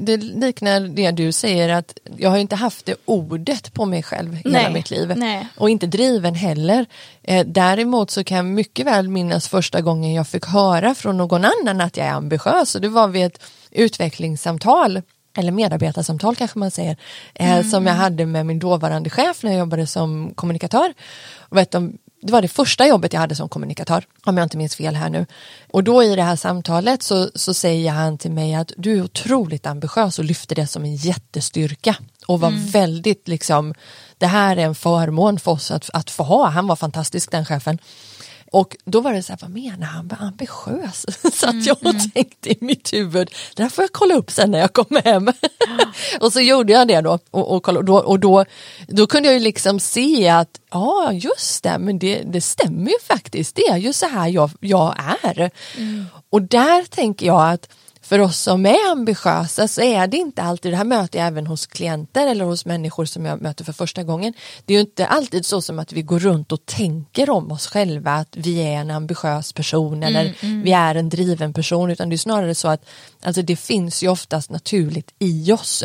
Det 0.00 0.16
liknar 0.16 0.80
det 0.80 1.10
du 1.10 1.32
säger 1.32 1.68
att 1.68 1.98
jag 2.16 2.30
har 2.30 2.38
inte 2.38 2.56
haft 2.56 2.86
det 2.86 2.94
ordet 3.04 3.74
på 3.74 3.84
mig 3.84 4.02
själv 4.02 4.38
Nej. 4.44 4.62
hela 4.62 4.74
mitt 4.74 4.90
liv. 4.90 5.12
Nej. 5.16 5.48
Och 5.56 5.70
inte 5.70 5.86
driven 5.86 6.34
heller. 6.34 6.86
Eh, 7.22 7.46
däremot 7.46 8.10
så 8.10 8.24
kan 8.24 8.36
jag 8.36 8.46
mycket 8.46 8.86
väl 8.86 9.08
minnas 9.08 9.48
första 9.48 9.80
gången 9.80 10.14
jag 10.14 10.28
fick 10.28 10.46
höra 10.46 10.94
från 10.94 11.16
någon 11.16 11.44
annan 11.44 11.80
att 11.80 11.96
jag 11.96 12.06
är 12.06 12.12
ambitiös 12.12 12.74
och 12.74 12.80
det 12.80 12.88
var 12.88 13.08
vid 13.08 13.24
ett 13.24 13.42
utvecklingssamtal 13.70 15.02
eller 15.36 15.52
medarbetarsamtal 15.52 16.36
kanske 16.36 16.58
man 16.58 16.70
säger, 16.70 16.96
mm. 17.34 17.64
som 17.64 17.86
jag 17.86 17.94
hade 17.94 18.26
med 18.26 18.46
min 18.46 18.58
dåvarande 18.58 19.10
chef 19.10 19.42
när 19.42 19.50
jag 19.50 19.58
jobbade 19.58 19.86
som 19.86 20.34
kommunikatör. 20.34 20.94
Och 21.38 21.56
vet, 21.56 21.70
de 21.70 21.98
det 22.24 22.32
var 22.32 22.42
det 22.42 22.48
första 22.48 22.86
jobbet 22.86 23.12
jag 23.12 23.20
hade 23.20 23.34
som 23.34 23.48
kommunikatör, 23.48 24.04
om 24.24 24.36
jag 24.36 24.44
inte 24.44 24.56
minns 24.56 24.76
fel 24.76 24.94
här 24.94 25.10
nu. 25.10 25.26
Och 25.72 25.84
då 25.84 26.02
i 26.02 26.16
det 26.16 26.22
här 26.22 26.36
samtalet 26.36 27.02
så, 27.02 27.30
så 27.34 27.54
säger 27.54 27.90
han 27.90 28.18
till 28.18 28.30
mig 28.30 28.54
att 28.54 28.72
du 28.76 28.98
är 28.98 29.02
otroligt 29.02 29.66
ambitiös 29.66 30.18
och 30.18 30.24
lyfter 30.24 30.56
det 30.56 30.66
som 30.66 30.84
en 30.84 30.96
jättestyrka 30.96 31.96
och 32.26 32.40
var 32.40 32.48
mm. 32.48 32.66
väldigt 32.66 33.28
liksom, 33.28 33.74
det 34.18 34.26
här 34.26 34.56
är 34.56 34.64
en 34.64 34.74
förmån 34.74 35.38
för 35.38 35.50
oss 35.50 35.70
att, 35.70 35.90
att 35.92 36.10
få 36.10 36.22
ha, 36.22 36.48
han 36.48 36.66
var 36.66 36.76
fantastisk 36.76 37.30
den 37.30 37.44
chefen. 37.44 37.78
Och 38.54 38.76
då 38.84 39.00
var 39.00 39.12
det 39.12 39.22
så 39.22 39.32
här, 39.32 39.38
vad 39.42 39.50
menar 39.50 39.86
han 39.86 40.06
med 40.06 40.16
ambitiös? 40.20 41.06
Så 41.40 41.48
att 41.48 41.66
jag 41.66 41.76
mm, 41.82 41.96
mm. 41.96 42.10
tänkte 42.10 42.50
i 42.50 42.56
mitt 42.60 42.92
huvud, 42.92 43.30
det 43.56 43.62
här 43.62 43.70
får 43.70 43.82
jag 43.84 43.92
kolla 43.92 44.14
upp 44.14 44.30
sen 44.30 44.50
när 44.50 44.58
jag 44.58 44.72
kommer 44.72 45.02
hem. 45.02 45.32
och 46.20 46.32
så 46.32 46.40
gjorde 46.40 46.72
jag 46.72 46.88
det 46.88 47.00
då 47.00 47.18
och, 47.30 47.54
och, 47.54 47.68
och, 47.68 47.84
då, 47.84 47.96
och 47.96 48.20
då, 48.20 48.44
då 48.88 49.06
kunde 49.06 49.28
jag 49.28 49.34
ju 49.34 49.40
liksom 49.40 49.80
se 49.80 50.28
att 50.28 50.60
ja 50.70 51.12
just 51.12 51.62
det, 51.62 51.78
men 51.78 51.98
det, 51.98 52.22
det 52.22 52.40
stämmer 52.40 52.90
ju 52.90 52.98
faktiskt, 53.04 53.56
det 53.56 53.68
är 53.68 53.76
ju 53.76 53.92
så 53.92 54.06
här 54.06 54.28
jag, 54.28 54.50
jag 54.60 54.94
är. 55.22 55.50
Mm. 55.76 56.06
Och 56.30 56.42
där 56.42 56.82
tänker 56.84 57.26
jag 57.26 57.52
att 57.52 57.68
för 58.04 58.18
oss 58.18 58.38
som 58.38 58.66
är 58.66 58.90
ambitiösa 58.90 59.68
så 59.68 59.80
är 59.80 60.06
det 60.06 60.16
inte 60.16 60.42
alltid, 60.42 60.72
det 60.72 60.76
här 60.76 60.84
möter 60.84 61.18
jag 61.18 61.28
även 61.28 61.46
hos 61.46 61.66
klienter 61.66 62.26
eller 62.26 62.44
hos 62.44 62.64
människor 62.64 63.04
som 63.04 63.24
jag 63.24 63.42
möter 63.42 63.64
för 63.64 63.72
första 63.72 64.02
gången. 64.02 64.32
Det 64.64 64.74
är 64.74 64.80
inte 64.80 65.06
alltid 65.06 65.46
så 65.46 65.62
som 65.62 65.78
att 65.78 65.92
vi 65.92 66.02
går 66.02 66.18
runt 66.18 66.52
och 66.52 66.66
tänker 66.66 67.30
om 67.30 67.52
oss 67.52 67.66
själva 67.66 68.12
att 68.12 68.36
vi 68.36 68.62
är 68.62 68.80
en 68.80 68.90
ambitiös 68.90 69.52
person 69.52 70.02
eller 70.02 70.20
mm, 70.20 70.34
mm. 70.40 70.62
vi 70.62 70.72
är 70.72 70.94
en 70.94 71.08
driven 71.08 71.52
person 71.52 71.90
utan 71.90 72.08
det 72.08 72.14
är 72.14 72.18
snarare 72.18 72.54
så 72.54 72.68
att 72.68 72.84
alltså 73.22 73.42
det 73.42 73.56
finns 73.56 74.02
ju 74.02 74.08
oftast 74.08 74.50
naturligt 74.50 75.14
i 75.18 75.52
oss. 75.52 75.84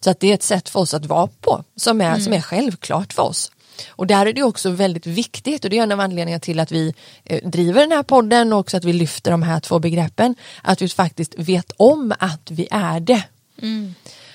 Så 0.00 0.10
att 0.10 0.20
det 0.20 0.30
är 0.30 0.34
ett 0.34 0.42
sätt 0.42 0.68
för 0.68 0.80
oss 0.80 0.94
att 0.94 1.06
vara 1.06 1.28
på 1.40 1.64
som 1.76 2.00
är, 2.00 2.08
mm. 2.08 2.20
som 2.20 2.32
är 2.32 2.40
självklart 2.40 3.12
för 3.12 3.22
oss. 3.22 3.50
Och 3.88 4.06
där 4.06 4.26
är 4.26 4.32
det 4.32 4.42
också 4.42 4.70
väldigt 4.70 5.06
viktigt 5.06 5.64
och 5.64 5.70
det 5.70 5.78
är 5.78 5.82
en 5.82 5.92
av 5.92 6.00
anledningarna 6.00 6.40
till 6.40 6.60
att 6.60 6.72
vi 6.72 6.94
eh, 7.24 7.48
driver 7.48 7.80
den 7.80 7.92
här 7.92 8.02
podden 8.02 8.52
och 8.52 8.58
också 8.58 8.76
att 8.76 8.84
vi 8.84 8.92
lyfter 8.92 9.30
de 9.30 9.42
här 9.42 9.60
två 9.60 9.78
begreppen. 9.78 10.34
Att 10.62 10.82
vi 10.82 10.88
faktiskt 10.88 11.34
vet 11.38 11.72
om 11.76 12.14
att 12.18 12.50
vi 12.50 12.68
är 12.70 13.00
det. 13.00 13.24
Mm. 13.62 13.94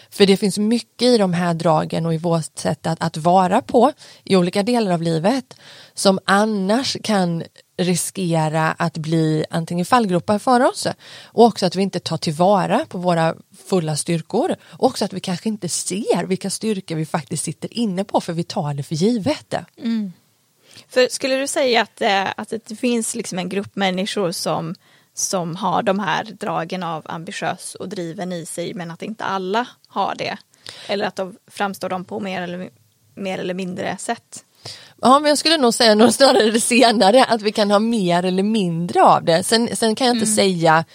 För 0.10 0.26
det 0.26 0.38
finns 0.38 0.58
mycket 0.58 1.08
i 1.08 1.18
de 1.18 1.34
här 1.34 1.54
dragen 1.54 2.06
och 2.06 2.14
i 2.14 2.18
vårt 2.18 2.60
sätt 2.60 2.88
att, 2.88 3.02
att 3.02 3.18
vara 3.18 3.62
på 3.62 3.92
i 4.24 4.36
olika 4.36 4.64
delar 4.64 4.92
av 4.92 5.02
livet 5.02 5.54
som 5.94 6.20
annars 6.26 6.98
kan 7.04 7.44
riskera 7.82 8.72
att 8.72 8.98
bli 8.98 9.46
antingen 9.50 9.86
fallgropar 9.86 10.40
för 10.40 10.66
oss 10.66 10.88
och 11.24 11.46
också 11.46 11.66
att 11.66 11.76
vi 11.76 11.82
inte 11.82 12.00
tar 12.00 12.18
tillvara 12.18 12.86
på 12.90 12.98
våra 12.98 13.36
fulla 13.66 13.96
styrkor 13.96 14.56
och 14.64 14.88
också 14.88 15.06
att 15.06 15.14
vi 15.14 15.20
kanske 15.20 15.50
inte 15.50 15.70
ser 15.70 16.24
vilka 16.24 16.50
styrkor 16.50 16.96
vi 16.96 17.06
faktiskt 17.06 17.44
sitter 17.44 17.74
inne 17.74 18.04
på 18.04 18.22
för 18.22 18.34
vi 18.34 18.44
tar 18.44 18.74
det 18.74 18.84
för 18.84 18.96
givet. 18.96 19.54
Mm. 19.78 20.14
För 20.88 21.08
skulle 21.08 21.36
du 21.36 21.48
säga 21.48 21.82
att, 21.82 22.02
eh, 22.02 22.28
att 22.38 22.54
det 22.68 22.76
finns 22.76 23.16
liksom 23.16 23.40
en 23.40 23.50
grupp 23.50 23.76
människor 23.76 24.32
som, 24.32 24.76
som 25.14 25.56
har 25.56 25.84
de 25.84 26.00
här 26.00 26.24
dragen 26.24 26.84
av 26.84 27.04
ambitiös 27.06 27.76
och 27.76 27.90
driven 27.90 28.32
i 28.32 28.46
sig 28.46 28.74
men 28.74 28.92
att 28.92 29.02
inte 29.02 29.24
alla 29.24 29.68
har 29.88 30.16
det? 30.16 30.38
Eller 30.88 31.06
att 31.06 31.16
de 31.16 31.38
framstår 31.48 31.90
de 31.90 32.06
på 32.06 32.20
mer 32.20 32.42
eller, 32.42 32.70
mer 33.16 33.38
eller 33.40 33.54
mindre 33.54 33.98
sätt? 33.98 34.46
Ja, 35.02 35.20
men 35.20 35.30
jag 35.30 35.38
skulle 35.38 35.58
nog 35.58 35.74
säga 35.74 35.96
nog 35.96 36.14
snarare 36.14 36.52
det 36.52 36.62
senare, 36.62 37.26
att 37.26 37.42
vi 37.42 37.52
kan 37.52 37.72
ha 37.72 37.80
mer 37.80 38.26
eller 38.26 38.44
mindre 38.44 39.04
av 39.04 39.24
det. 39.24 39.44
Sen, 39.44 39.76
sen 39.76 39.96
kan 39.96 40.08
jag 40.08 40.16
inte 40.16 40.26
mm. 40.26 40.36
säga 40.36 40.86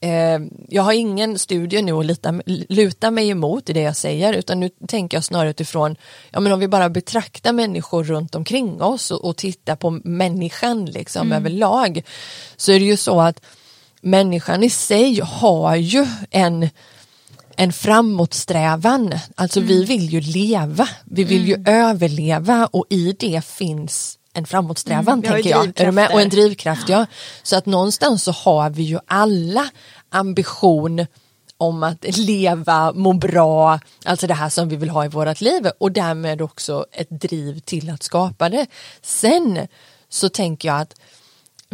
eh, 0.00 0.40
jag 0.68 0.82
har 0.82 0.92
ingen 0.92 1.38
studie 1.38 1.82
nu 1.82 1.92
att 1.92 2.06
luta, 2.06 2.40
luta 2.68 3.10
mig 3.10 3.30
emot 3.30 3.70
i 3.70 3.72
det 3.72 3.80
jag 3.80 3.96
säger 3.96 4.32
utan 4.32 4.60
nu 4.60 4.70
tänker 4.88 5.16
jag 5.16 5.24
snarare 5.24 5.50
utifrån, 5.50 5.96
ja 6.30 6.40
men 6.40 6.52
om 6.52 6.60
vi 6.60 6.68
bara 6.68 6.88
betraktar 6.88 7.52
människor 7.52 8.04
runt 8.04 8.34
omkring 8.34 8.82
oss 8.82 9.10
och, 9.10 9.24
och 9.24 9.36
tittar 9.36 9.76
på 9.76 9.90
människan 10.04 10.84
liksom 10.84 11.26
mm. 11.26 11.38
överlag 11.38 12.02
så 12.56 12.72
är 12.72 12.78
det 12.78 12.86
ju 12.86 12.96
så 12.96 13.20
att 13.20 13.40
människan 14.00 14.62
i 14.62 14.70
sig 14.70 15.20
har 15.20 15.76
ju 15.76 16.06
en 16.30 16.68
en 17.56 17.72
framåtsträvan, 17.72 19.14
alltså 19.34 19.60
mm. 19.60 19.68
vi 19.68 19.84
vill 19.84 20.08
ju 20.12 20.20
leva, 20.20 20.88
vi 21.04 21.24
vill 21.24 21.44
mm. 21.44 21.48
ju 21.48 21.72
överleva 21.72 22.68
och 22.72 22.84
i 22.90 23.16
det 23.18 23.44
finns 23.44 24.18
en 24.32 24.46
framåtsträvan 24.46 25.18
mm, 25.18 25.22
tänker 25.22 25.50
jag. 25.50 25.80
Är 25.80 25.90
med? 25.90 26.10
Och 26.12 26.20
en 26.20 26.28
drivkraft 26.28 26.88
ja. 26.88 27.06
Så 27.42 27.56
att 27.56 27.66
någonstans 27.66 28.24
så 28.24 28.32
har 28.32 28.70
vi 28.70 28.82
ju 28.82 28.98
alla 29.06 29.70
ambition 30.10 31.06
om 31.58 31.82
att 31.82 32.16
leva, 32.18 32.92
må 32.92 33.12
bra, 33.12 33.80
alltså 34.04 34.26
det 34.26 34.34
här 34.34 34.48
som 34.48 34.68
vi 34.68 34.76
vill 34.76 34.90
ha 34.90 35.04
i 35.04 35.08
vårt 35.08 35.40
liv 35.40 35.70
och 35.78 35.92
därmed 35.92 36.42
också 36.42 36.86
ett 36.92 37.10
driv 37.10 37.60
till 37.60 37.90
att 37.90 38.02
skapa 38.02 38.48
det. 38.48 38.66
Sen 39.02 39.68
så 40.08 40.28
tänker 40.28 40.68
jag 40.68 40.80
att 40.80 40.94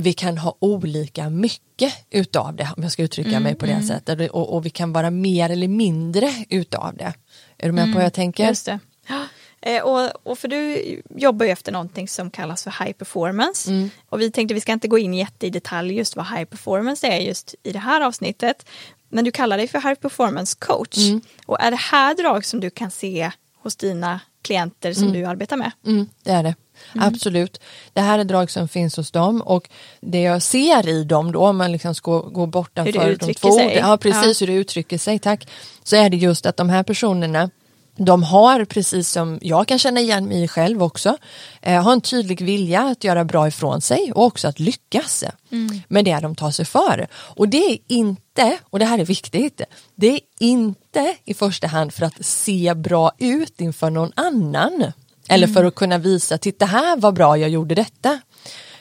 vi 0.03 0.13
kan 0.13 0.39
ha 0.39 0.57
olika 0.59 1.31
mycket 1.31 1.95
utav 2.11 2.57
det 2.57 2.69
om 2.77 2.83
jag 2.83 2.93
ska 2.93 3.03
uttrycka 3.03 3.31
mm, 3.31 3.43
mig 3.43 3.55
på 3.55 3.67
det 3.67 3.73
mm. 3.73 3.87
sättet 3.87 4.31
och, 4.31 4.55
och, 4.55 4.67
vi 4.67 4.71
kan 4.71 4.93
vara 4.93 5.11
mer 5.11 5.51
eller 5.51 5.69
mindre 5.69 6.35
utav 6.49 6.97
det. 6.97 7.15
Är 7.59 7.67
du 7.67 7.73
med 7.73 7.83
mm, 7.83 7.93
på 7.93 7.99
vad 7.99 8.05
jag 8.05 8.13
tänker? 8.13 8.49
Just 8.49 8.67
det. 8.67 8.79
Eh, 9.65 9.83
och, 9.83 10.11
och, 10.23 10.39
för 10.39 10.49
du 10.49 11.03
jobbar 11.17 11.47
ju 11.47 11.53
efter 11.53 11.73
någonting 11.73 12.09
som 12.09 12.31
kallas 12.31 12.65
för 12.65 12.85
high 12.85 12.93
performance. 12.93 13.71
Mm. 13.71 13.91
Och 14.09 14.21
vi 14.21 14.31
tänkte 14.31 14.55
vi 14.55 14.61
ska 14.61 14.73
inte 14.73 14.89
gå 14.89 14.99
in 14.99 15.15
jätte 15.15 15.47
i 15.47 15.51
detalj 15.51 15.95
just 15.95 16.17
vad 16.17 16.27
high 16.27 16.45
performance 16.45 17.07
är 17.07 17.21
just 17.21 17.55
i 17.63 17.73
det 17.73 17.79
här 17.79 18.01
avsnittet. 18.01 18.67
Men 19.09 19.25
du 19.25 19.31
kallar 19.31 19.57
dig 19.57 19.69
för 19.69 19.81
high 19.81 19.95
performance 19.95 20.57
coach. 20.59 20.99
Mm. 20.99 21.21
Och 21.47 21.61
är 21.61 21.71
det 21.71 21.77
här 21.77 22.15
drag 22.15 22.45
som 22.45 22.61
du 22.61 22.71
kan 22.71 22.91
se 22.91 23.31
hos 23.59 23.77
dina 23.77 24.21
klienter 24.43 24.93
som 24.93 25.03
mm. 25.03 25.15
du 25.15 25.25
arbetar 25.25 25.57
med? 25.57 25.71
Mm, 25.87 26.07
det 26.23 26.31
är 26.31 26.43
det. 26.43 26.55
Mm. 26.95 27.09
Absolut. 27.09 27.61
Det 27.93 28.01
här 28.01 28.19
är 28.19 28.25
drag 28.25 28.51
som 28.51 28.69
finns 28.69 28.97
hos 28.97 29.11
dem 29.11 29.43
och 29.43 29.69
det 30.01 30.21
jag 30.21 30.43
ser 30.43 30.89
i 30.89 31.05
dem 31.05 31.33
då, 31.33 31.47
om 31.47 31.57
man 31.57 31.73
liksom 31.73 31.95
ska 31.95 32.19
gå 32.19 32.47
bortanför 32.47 33.17
de 33.21 33.35
två 33.35 33.53
sig. 33.53 33.77
ja 33.77 33.97
precis 33.97 34.41
ja. 34.41 34.47
hur 34.47 34.53
det 34.53 34.61
uttrycker 34.61 34.99
sig, 34.99 35.19
tack, 35.19 35.49
så 35.85 35.97
är 35.97 36.11
det 36.11 36.17
just 36.17 36.47
att 36.47 36.57
de 36.57 36.69
här 36.69 36.83
personerna 36.83 37.51
de 37.97 38.23
har, 38.23 38.65
precis 38.65 39.11
som 39.11 39.39
jag 39.43 39.69
kan 39.69 39.79
känna 39.79 40.01
igen 40.01 40.29
mig 40.29 40.49
själv 40.49 40.83
också, 40.83 41.17
eh, 41.63 41.83
har 41.83 41.93
en 41.93 42.01
tydlig 42.01 42.43
vilja 42.43 42.81
att 42.81 43.05
göra 43.05 43.25
bra 43.25 43.49
ifrån 43.49 43.81
sig 43.81 44.13
och 44.13 44.25
också 44.25 44.49
att 44.49 44.61
lyckas 44.61 45.25
mm. 45.51 45.81
med 45.89 46.05
det 46.05 46.21
de 46.21 46.35
tar 46.35 46.51
sig 46.51 46.65
för. 46.65 47.07
Och 47.13 47.49
det 47.49 47.73
är 47.73 47.79
inte, 47.89 48.59
och 48.71 48.79
det 48.79 48.85
här 48.85 48.99
är 48.99 49.05
viktigt, 49.05 49.61
det 49.95 50.07
är 50.07 50.21
inte 50.39 51.17
i 51.25 51.35
första 51.35 51.67
hand 51.67 51.95
för 51.95 52.07
att 52.07 52.25
se 52.27 52.75
bra 52.75 53.13
ut 53.19 53.61
inför 53.61 53.91
någon 53.91 54.13
annan. 54.17 54.93
Eller 55.35 55.47
för 55.47 55.65
att 55.65 55.75
kunna 55.75 55.99
visa, 55.99 56.39
titta 56.39 56.67
här 56.67 56.97
vad 56.97 57.15
bra 57.15 57.39
jag 57.39 57.51
gjorde 57.51 57.75
detta. 57.75 58.21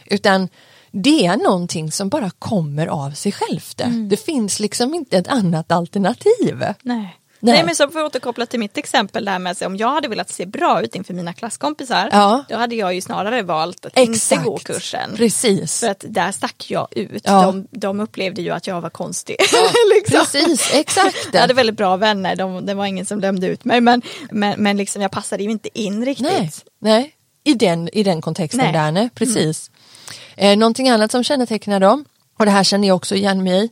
Utan 0.06 0.48
det 0.92 1.26
är 1.26 1.38
någonting 1.38 1.92
som 1.92 2.10
bara 2.10 2.30
kommer 2.30 2.88
av 2.88 3.12
sig 3.12 3.32
självt. 3.32 3.82
Mm. 3.82 4.10
Det 4.10 4.18
finns 4.18 4.60
liksom 4.60 4.94
inte 4.94 5.18
ett 5.18 5.28
annat 5.28 5.72
alternativ. 5.72 6.64
Nej. 6.82 7.18
Nej. 7.44 7.56
Nej 7.56 7.64
men 7.66 7.76
så 7.76 7.88
får 7.88 8.02
jag 8.02 8.06
återkoppla 8.06 8.46
till 8.46 8.60
mitt 8.60 8.78
exempel 8.78 9.26
där 9.26 9.40
med 9.40 9.52
att 9.52 9.62
om 9.62 9.78
jag 9.78 9.88
hade 9.88 10.08
velat 10.08 10.30
se 10.30 10.46
bra 10.46 10.82
ut 10.82 10.96
inför 10.96 11.14
mina 11.14 11.34
klasskompisar 11.34 12.10
ja. 12.12 12.44
då 12.50 12.56
hade 12.56 12.76
jag 12.76 12.94
ju 12.94 13.02
snarare 13.02 13.42
valt 13.42 13.86
att 13.86 13.98
Exakt. 13.98 14.32
inte 14.32 14.50
gå 14.50 14.58
kursen. 14.58 15.16
Precis. 15.16 15.80
För 15.80 15.88
att 15.88 16.06
där 16.08 16.32
stack 16.32 16.66
jag 16.68 16.88
ut. 16.92 17.22
Ja. 17.26 17.42
De, 17.42 17.68
de 17.72 18.00
upplevde 18.00 18.42
ju 18.42 18.50
att 18.50 18.68
jag 18.68 18.82
var 18.82 18.90
konstig. 18.90 19.36
Ja. 19.54 19.60
liksom. 19.96 20.20
Precis, 20.20 20.74
exakt. 20.74 21.30
Jag 21.34 21.42
hade 21.42 21.54
väldigt 21.54 21.78
bra 21.78 21.98
vänner, 21.98 22.36
de, 22.36 22.66
det 22.66 22.74
var 22.74 22.86
ingen 22.86 23.06
som 23.06 23.22
dömde 23.22 23.48
ut 23.48 23.66
mig 23.66 23.82
men, 23.82 24.02
men, 24.32 24.64
men 24.64 24.78
liksom 24.78 25.02
jag 25.02 25.12
passade 25.12 25.44
ju 25.44 25.52
inte 25.52 25.80
in 25.80 26.06
riktigt. 26.06 26.26
Nej, 26.28 26.52
Nej. 26.80 27.16
I, 27.44 27.54
den, 27.54 27.90
i 27.94 28.04
den 28.04 28.22
kontexten 28.22 28.64
nej. 28.64 28.74
där, 28.74 28.92
nej. 28.92 29.10
precis. 29.16 29.72
Mm. 30.36 30.52
Eh, 30.52 30.58
någonting 30.58 30.90
annat 30.90 31.12
som 31.12 31.24
kännetecknar 31.24 31.80
dem 31.80 32.06
och 32.40 32.46
det 32.46 32.52
här 32.52 32.64
känner 32.64 32.88
jag 32.88 32.96
också 32.96 33.16
igen 33.16 33.44
mig 33.44 33.66
i 33.66 33.70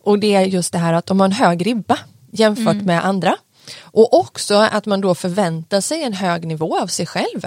och 0.00 0.18
det 0.18 0.34
är 0.34 0.42
just 0.42 0.72
det 0.72 0.78
här 0.78 0.92
att 0.92 1.06
de 1.06 1.20
har 1.20 1.24
en 1.24 1.32
hög 1.32 1.66
ribba 1.66 1.98
jämfört 2.32 2.74
mm. 2.74 2.86
med 2.86 3.04
andra. 3.04 3.36
Och 3.80 4.18
också 4.18 4.54
att 4.54 4.86
man 4.86 5.00
då 5.00 5.14
förväntar 5.14 5.80
sig 5.80 6.02
en 6.02 6.12
hög 6.12 6.46
nivå 6.46 6.78
av 6.78 6.86
sig 6.86 7.06
själv 7.06 7.46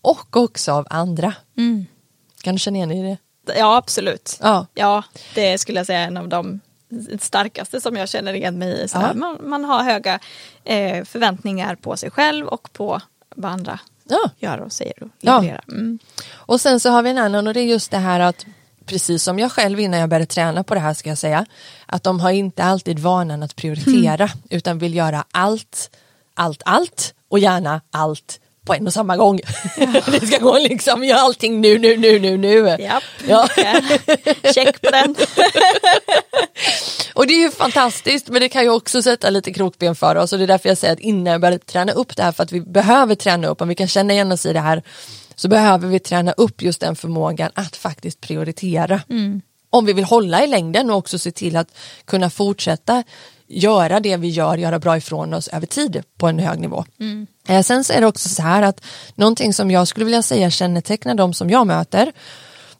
och 0.00 0.36
också 0.36 0.72
av 0.72 0.86
andra. 0.90 1.34
Mm. 1.56 1.86
Kan 2.42 2.54
du 2.54 2.58
känna 2.58 2.76
igen 2.76 2.88
dig 2.88 2.98
i 2.98 3.02
det? 3.02 3.18
Ja 3.58 3.76
absolut. 3.76 4.38
Ja. 4.42 4.66
ja, 4.74 5.02
det 5.34 5.58
skulle 5.58 5.78
jag 5.78 5.86
säga 5.86 6.00
är 6.00 6.06
en 6.06 6.16
av 6.16 6.28
de 6.28 6.60
starkaste 7.20 7.80
som 7.80 7.96
jag 7.96 8.08
känner 8.08 8.34
igen 8.34 8.58
mig 8.58 8.68
i. 8.68 8.86
Ja. 8.92 9.12
Man, 9.14 9.38
man, 9.42 9.64
har 9.64 9.82
höga 9.82 10.20
eh, 10.64 11.04
förväntningar 11.04 11.74
på 11.74 11.96
sig 11.96 12.10
själv 12.10 12.46
och 12.46 12.72
på 12.72 13.00
vad 13.36 13.52
andra 13.52 13.80
ja. 14.04 14.30
gör 14.38 14.58
och 14.58 14.72
säger 14.72 15.02
och 15.02 15.08
levererar. 15.20 15.64
Mm. 15.68 15.98
Och 16.32 16.60
sen 16.60 16.80
så 16.80 16.90
har 16.90 17.02
vi 17.02 17.10
en 17.10 17.18
annan 17.18 17.46
och 17.46 17.54
det 17.54 17.60
är 17.60 17.64
just 17.64 17.90
det 17.90 17.98
här 17.98 18.20
att 18.20 18.46
precis 18.86 19.22
som 19.22 19.38
jag 19.38 19.52
själv 19.52 19.80
innan 19.80 20.00
jag 20.00 20.08
började 20.08 20.26
träna 20.26 20.64
på 20.64 20.74
det 20.74 20.80
här 20.80 20.94
ska 20.94 21.08
jag 21.08 21.18
säga, 21.18 21.46
att 21.86 22.02
de 22.02 22.20
har 22.20 22.30
inte 22.30 22.64
alltid 22.64 22.98
vanan 22.98 23.42
att 23.42 23.56
prioritera 23.56 24.24
mm. 24.24 24.38
utan 24.50 24.78
vill 24.78 24.94
göra 24.94 25.24
allt, 25.30 25.90
allt, 26.34 26.62
allt 26.64 27.14
och 27.28 27.38
gärna 27.38 27.80
allt 27.90 28.40
på 28.66 28.74
en 28.74 28.86
och 28.86 28.92
samma 28.92 29.16
gång. 29.16 29.40
Ja. 29.76 29.86
det 30.06 30.26
ska 30.26 30.38
gå 30.38 30.58
liksom, 30.58 31.04
gör 31.04 31.16
allting 31.16 31.60
nu, 31.60 31.78
nu, 31.78 31.96
nu, 31.96 32.18
nu, 32.18 32.36
nu. 32.36 32.76
Japp. 32.78 33.02
Ja. 33.28 33.48
Check 34.54 34.80
på 34.80 34.90
den. 34.90 35.10
och 37.14 37.26
det 37.26 37.32
är 37.32 37.40
ju 37.40 37.50
fantastiskt 37.50 38.28
men 38.28 38.40
det 38.40 38.48
kan 38.48 38.62
ju 38.62 38.70
också 38.70 39.02
sätta 39.02 39.30
lite 39.30 39.52
krokben 39.52 39.94
för 39.94 40.16
oss 40.16 40.32
och 40.32 40.38
det 40.38 40.44
är 40.44 40.48
därför 40.48 40.68
jag 40.68 40.78
säger 40.78 40.92
att 40.92 41.00
innan 41.00 41.32
jag 41.32 41.40
började 41.40 41.64
träna 41.64 41.92
upp 41.92 42.16
det 42.16 42.22
här 42.22 42.32
för 42.32 42.42
att 42.42 42.52
vi 42.52 42.60
behöver 42.60 43.14
träna 43.14 43.48
upp 43.48 43.60
om 43.60 43.68
vi 43.68 43.74
kan 43.74 43.88
känna 43.88 44.12
igen 44.12 44.32
oss 44.32 44.46
i 44.46 44.52
det 44.52 44.60
här 44.60 44.82
så 45.36 45.48
behöver 45.48 45.88
vi 45.88 45.98
träna 45.98 46.32
upp 46.32 46.62
just 46.62 46.80
den 46.80 46.96
förmågan 46.96 47.50
att 47.54 47.76
faktiskt 47.76 48.20
prioritera. 48.20 49.00
Mm. 49.08 49.40
Om 49.70 49.84
vi 49.84 49.92
vill 49.92 50.04
hålla 50.04 50.44
i 50.44 50.46
längden 50.46 50.90
och 50.90 50.96
också 50.96 51.18
se 51.18 51.30
till 51.30 51.56
att 51.56 51.68
kunna 52.04 52.30
fortsätta 52.30 53.02
göra 53.46 54.00
det 54.00 54.16
vi 54.16 54.28
gör, 54.28 54.56
göra 54.56 54.78
bra 54.78 54.96
ifrån 54.96 55.34
oss 55.34 55.48
över 55.48 55.66
tid 55.66 56.02
på 56.18 56.28
en 56.28 56.38
hög 56.38 56.60
nivå. 56.60 56.84
Mm. 57.00 57.26
Eh, 57.48 57.62
sen 57.62 57.84
så 57.84 57.92
är 57.92 58.00
det 58.00 58.06
också 58.06 58.28
så 58.28 58.42
här 58.42 58.62
att 58.62 58.84
någonting 59.14 59.54
som 59.54 59.70
jag 59.70 59.88
skulle 59.88 60.04
vilja 60.04 60.22
säga 60.22 60.50
kännetecknar 60.50 61.14
de 61.14 61.34
som 61.34 61.50
jag 61.50 61.66
möter 61.66 62.12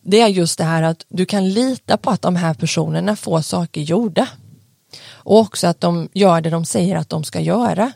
det 0.09 0.21
är 0.21 0.29
just 0.29 0.59
det 0.59 0.65
här 0.65 0.83
att 0.83 1.05
du 1.09 1.27
kan 1.27 1.49
lita 1.49 1.97
på 1.97 2.11
att 2.11 2.23
de 2.23 2.37
här 2.37 2.55
personerna 2.55 3.17
får 3.17 3.41
saker 3.41 3.81
gjorda. 3.81 4.29
Och 5.11 5.39
också 5.39 5.67
att 5.67 5.81
de 5.81 6.09
gör 6.13 6.41
det 6.41 6.51
de 6.51 6.65
säger 6.65 6.97
att 6.97 7.09
de 7.09 7.25
ska 7.25 7.41
göra. 7.41 7.93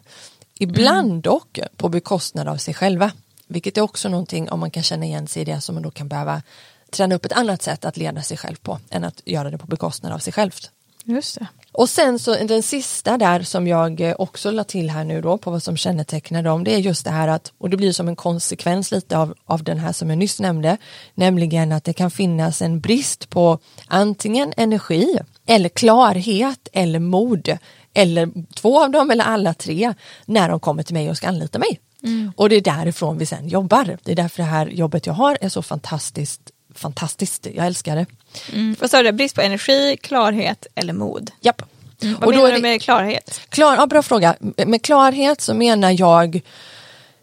Ibland 0.59 1.11
mm. 1.11 1.21
dock 1.21 1.59
på 1.77 1.89
bekostnad 1.89 2.49
av 2.49 2.57
sig 2.57 2.75
själva. 2.75 3.11
Vilket 3.51 3.79
är 3.79 3.81
också 3.81 4.09
någonting 4.09 4.51
om 4.51 4.61
man 4.61 4.71
kan 4.71 4.83
känna 4.83 5.05
igen 5.05 5.27
sig 5.27 5.43
i 5.43 5.45
det 5.45 5.61
som 5.61 5.75
man 5.75 5.83
då 5.83 5.91
kan 5.91 6.09
behöva 6.09 6.43
träna 6.91 7.15
upp 7.15 7.25
ett 7.25 7.33
annat 7.33 7.63
sätt 7.63 7.85
att 7.85 7.97
leda 7.97 8.23
sig 8.23 8.37
själv 8.37 8.57
på 8.57 8.79
än 8.91 9.05
att 9.05 9.23
göra 9.25 9.51
det 9.51 9.59
på 9.59 9.67
bekostnad 9.67 10.13
av 10.13 10.19
sig 10.19 10.33
självt. 10.33 10.71
Just 11.05 11.39
det. 11.39 11.47
Och 11.73 11.89
sen 11.89 12.19
så 12.19 12.35
den 12.35 12.63
sista 12.63 13.19
där 13.19 13.43
som 13.43 13.67
jag 13.67 14.15
också 14.19 14.51
la 14.51 14.65
till 14.65 14.91
här 14.91 15.05
nu 15.05 15.21
då 15.21 15.39
på 15.39 15.51
vad 15.51 15.63
som 15.63 15.77
kännetecknar 15.77 16.43
dem 16.43 16.65
det 16.65 16.75
är 16.75 16.79
just 16.79 17.05
det 17.05 17.11
här 17.11 17.29
att 17.29 17.53
och 17.59 17.71
det 17.71 17.77
blir 17.77 17.93
som 17.93 18.09
en 18.09 18.17
konsekvens 18.17 18.91
lite 18.91 19.19
av, 19.19 19.35
av 19.45 19.65
den 19.65 19.79
här 19.79 19.93
som 19.93 20.11
jag 20.11 20.19
nyss 20.19 20.41
nämnde 20.41 20.77
nämligen 21.15 21.73
att 21.73 21.85
det 21.85 21.93
kan 21.93 22.11
finnas 22.11 22.63
en 22.63 22.81
brist 22.81 23.31
på 23.31 23.59
antingen 23.87 24.53
energi 24.57 25.19
eller 25.47 25.69
klarhet 25.69 26.69
eller 26.73 26.99
mod 26.99 27.59
eller 27.95 28.31
två 28.55 28.85
av 28.85 28.91
dem 28.91 29.11
eller 29.11 29.25
alla 29.25 29.55
tre 29.55 29.95
när 30.27 30.49
de 30.49 30.61
kommer 30.61 30.83
till 30.83 30.95
mig 30.95 31.11
och 31.11 31.17
ska 31.17 31.29
anlita 31.29 31.59
mig. 31.59 31.81
Mm. 32.03 32.33
Och 32.37 32.49
det 32.49 32.57
är 32.57 32.61
därifrån 32.61 33.19
vi 33.19 33.27
sen 33.27 33.49
jobbar. 33.49 33.99
Det 34.03 34.13
är 34.13 34.17
därför 34.17 34.43
det 34.43 34.49
här 34.49 34.67
jobbet 34.67 35.07
jag 35.07 35.15
har 35.15 35.39
är 35.41 35.49
så 35.49 35.63
fantastiskt 35.63 36.51
fantastiskt. 36.75 37.47
Jag 37.55 37.67
älskar 37.67 37.97
det. 37.97 38.07
Mm. 38.53 38.77
Vad 38.81 38.91
sa 38.91 39.03
du, 39.03 39.13
brist 39.13 39.35
på 39.35 39.41
energi, 39.41 39.97
klarhet 40.03 40.67
eller 40.75 40.93
mod? 40.93 41.31
Japp. 41.41 41.63
Mm. 42.03 42.15
Vad 42.21 42.29
och 42.29 42.35
menar 42.35 42.53
du 42.53 42.63
med 42.63 42.83
klarhet? 42.83 43.41
Klar, 43.49 43.77
ja, 43.77 43.87
bra 43.87 44.03
fråga. 44.03 44.37
Med 44.67 44.83
klarhet 44.83 45.41
så 45.41 45.55
menar 45.55 46.01
jag 46.01 46.41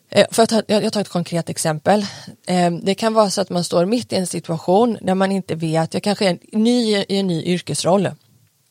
eh, 0.09 0.27
för 0.31 0.43
att 0.43 0.49
ta, 0.49 0.61
jag 0.67 0.93
tar 0.93 1.01
ett 1.01 1.09
konkret 1.09 1.49
exempel. 1.49 2.05
Eh, 2.47 2.71
det 2.71 2.95
kan 2.95 3.13
vara 3.13 3.29
så 3.29 3.41
att 3.41 3.49
man 3.49 3.63
står 3.63 3.85
mitt 3.85 4.13
i 4.13 4.15
en 4.15 4.27
situation 4.27 4.97
där 5.01 5.15
man 5.15 5.31
inte 5.31 5.55
vet, 5.55 5.93
jag 5.93 6.03
kanske 6.03 6.29
är 6.29 6.37
ny 6.51 6.95
i 6.97 7.17
en 7.17 7.27
ny 7.27 7.43
yrkesroll. 7.43 8.09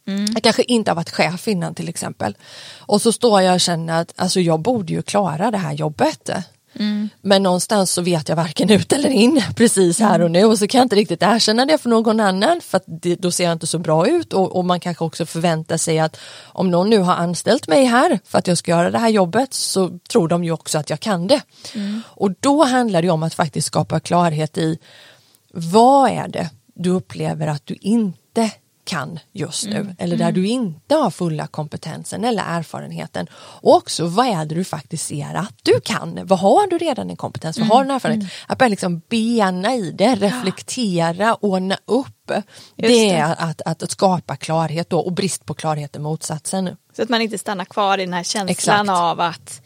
Mm. 0.07 0.27
Jag 0.35 0.43
kanske 0.43 0.63
inte 0.63 0.91
har 0.91 0.97
varit 0.97 1.11
chef 1.11 1.49
innan 1.49 1.75
till 1.75 1.89
exempel. 1.89 2.37
Och 2.79 3.03
så 3.03 3.13
står 3.13 3.43
jag 3.43 3.55
och 3.55 3.61
känner 3.61 4.01
att 4.01 4.13
alltså, 4.17 4.41
jag 4.41 4.61
borde 4.61 4.93
ju 4.93 5.03
klara 5.03 5.51
det 5.51 5.59
här 5.59 5.73
jobbet. 5.73 6.31
Mm. 6.79 7.09
Men 7.23 7.43
någonstans 7.43 7.91
så 7.91 8.03
vet 8.03 8.29
jag 8.29 8.37
varken 8.37 8.71
ut 8.71 8.93
eller 8.93 9.11
in 9.11 9.43
precis 9.57 9.99
här 9.99 10.21
och 10.21 10.31
nu 10.31 10.45
och 10.45 10.59
så 10.59 10.67
kan 10.67 10.79
jag 10.79 10.85
inte 10.85 10.97
riktigt 10.97 11.23
erkänna 11.23 11.67
det 11.67 11.79
för 11.79 11.89
någon 11.89 12.21
annan 12.21 12.61
för 12.61 12.77
att 12.77 12.85
det, 12.87 13.15
då 13.15 13.31
ser 13.31 13.45
jag 13.45 13.53
inte 13.53 13.67
så 13.67 13.79
bra 13.79 14.09
ut 14.09 14.33
och, 14.33 14.57
och, 14.57 14.65
man 14.65 14.81
kanske 14.81 15.05
också 15.05 15.27
förväntar 15.27 15.77
sig 15.77 15.99
att 15.99 16.17
om 16.45 16.71
någon 16.71 16.91
nu 16.91 16.99
har 16.99 17.15
anställt 17.15 17.69
mig 17.69 17.85
här 17.85 18.19
för 18.25 18.39
att 18.39 18.47
jag 18.47 18.59
ska 18.59 18.71
göra 18.71 18.91
det 18.91 18.99
här 18.99 19.09
jobbet 19.09 19.55
så 19.55 19.99
tror 20.11 20.29
de 20.29 20.45
ju 20.45 20.53
också 20.53 20.79
att 20.79 20.91
jag 20.91 21.01
kan 21.01 21.27
det. 21.27 21.43
Mm. 21.75 22.03
Och 22.07 22.31
då 22.41 22.65
handlar 22.65 23.03
det 23.03 23.11
om 23.11 23.23
att 23.23 23.35
faktiskt 23.35 23.67
skapa 23.67 24.01
klarhet 24.01 24.59
i 24.59 24.79
vad 25.53 26.11
är 26.11 26.29
det 26.29 26.51
du 26.75 26.91
upplever 26.91 27.47
att 27.47 27.67
du 27.67 27.75
inte 27.81 28.51
kan 28.87 29.19
just 29.33 29.67
nu 29.67 29.77
mm. 29.77 29.97
eller 29.99 30.17
där 30.17 30.29
mm. 30.29 30.35
du 30.35 30.47
inte 30.47 30.95
har 30.95 31.11
fulla 31.11 31.47
kompetensen 31.47 32.25
eller 32.25 32.43
erfarenheten. 32.47 33.27
Och 33.35 33.75
också 33.75 34.07
vad 34.07 34.27
är 34.27 34.45
det 34.45 34.55
du 34.55 34.65
faktiskt 34.65 35.07
ser 35.07 35.35
att 35.35 35.55
du 35.63 35.81
kan? 35.85 36.27
Vad 36.27 36.39
har 36.39 36.67
du 36.67 36.79
redan 36.79 37.11
en 37.11 37.17
kompetens? 37.17 37.59
Vad 37.59 37.69
har 37.69 37.77
du 37.77 37.81
en 37.81 37.85
mm. 37.85 37.97
erfarenhet? 37.97 38.23
Mm. 38.23 38.31
Att 38.47 38.59
börja 38.59 38.69
liksom 38.69 39.03
bena 39.09 39.75
i 39.75 39.91
det, 39.91 40.15
reflektera, 40.15 41.35
ordna 41.35 41.79
upp. 41.85 42.33
det 42.77 43.11
är 43.11 43.25
att, 43.25 43.63
att, 43.63 43.83
att, 43.83 43.91
skapa 43.91 44.37
klarhet 44.37 44.91
då 44.91 44.99
och 44.99 45.13
brist 45.13 45.45
på 45.47 45.55
klarhet 45.55 45.97
är 45.97 46.01
motsatsen. 46.01 46.77
Så 46.97 47.03
att 47.03 47.09
man 47.09 47.23
inte 47.23 47.39
stannar 47.39 47.65
kvar 47.65 47.99
i 47.99 48.05
den 48.05 48.15
här 48.15 48.23
känslan 48.23 48.49
Exakt. 48.49 48.91
av 48.91 49.21
att 49.21 49.66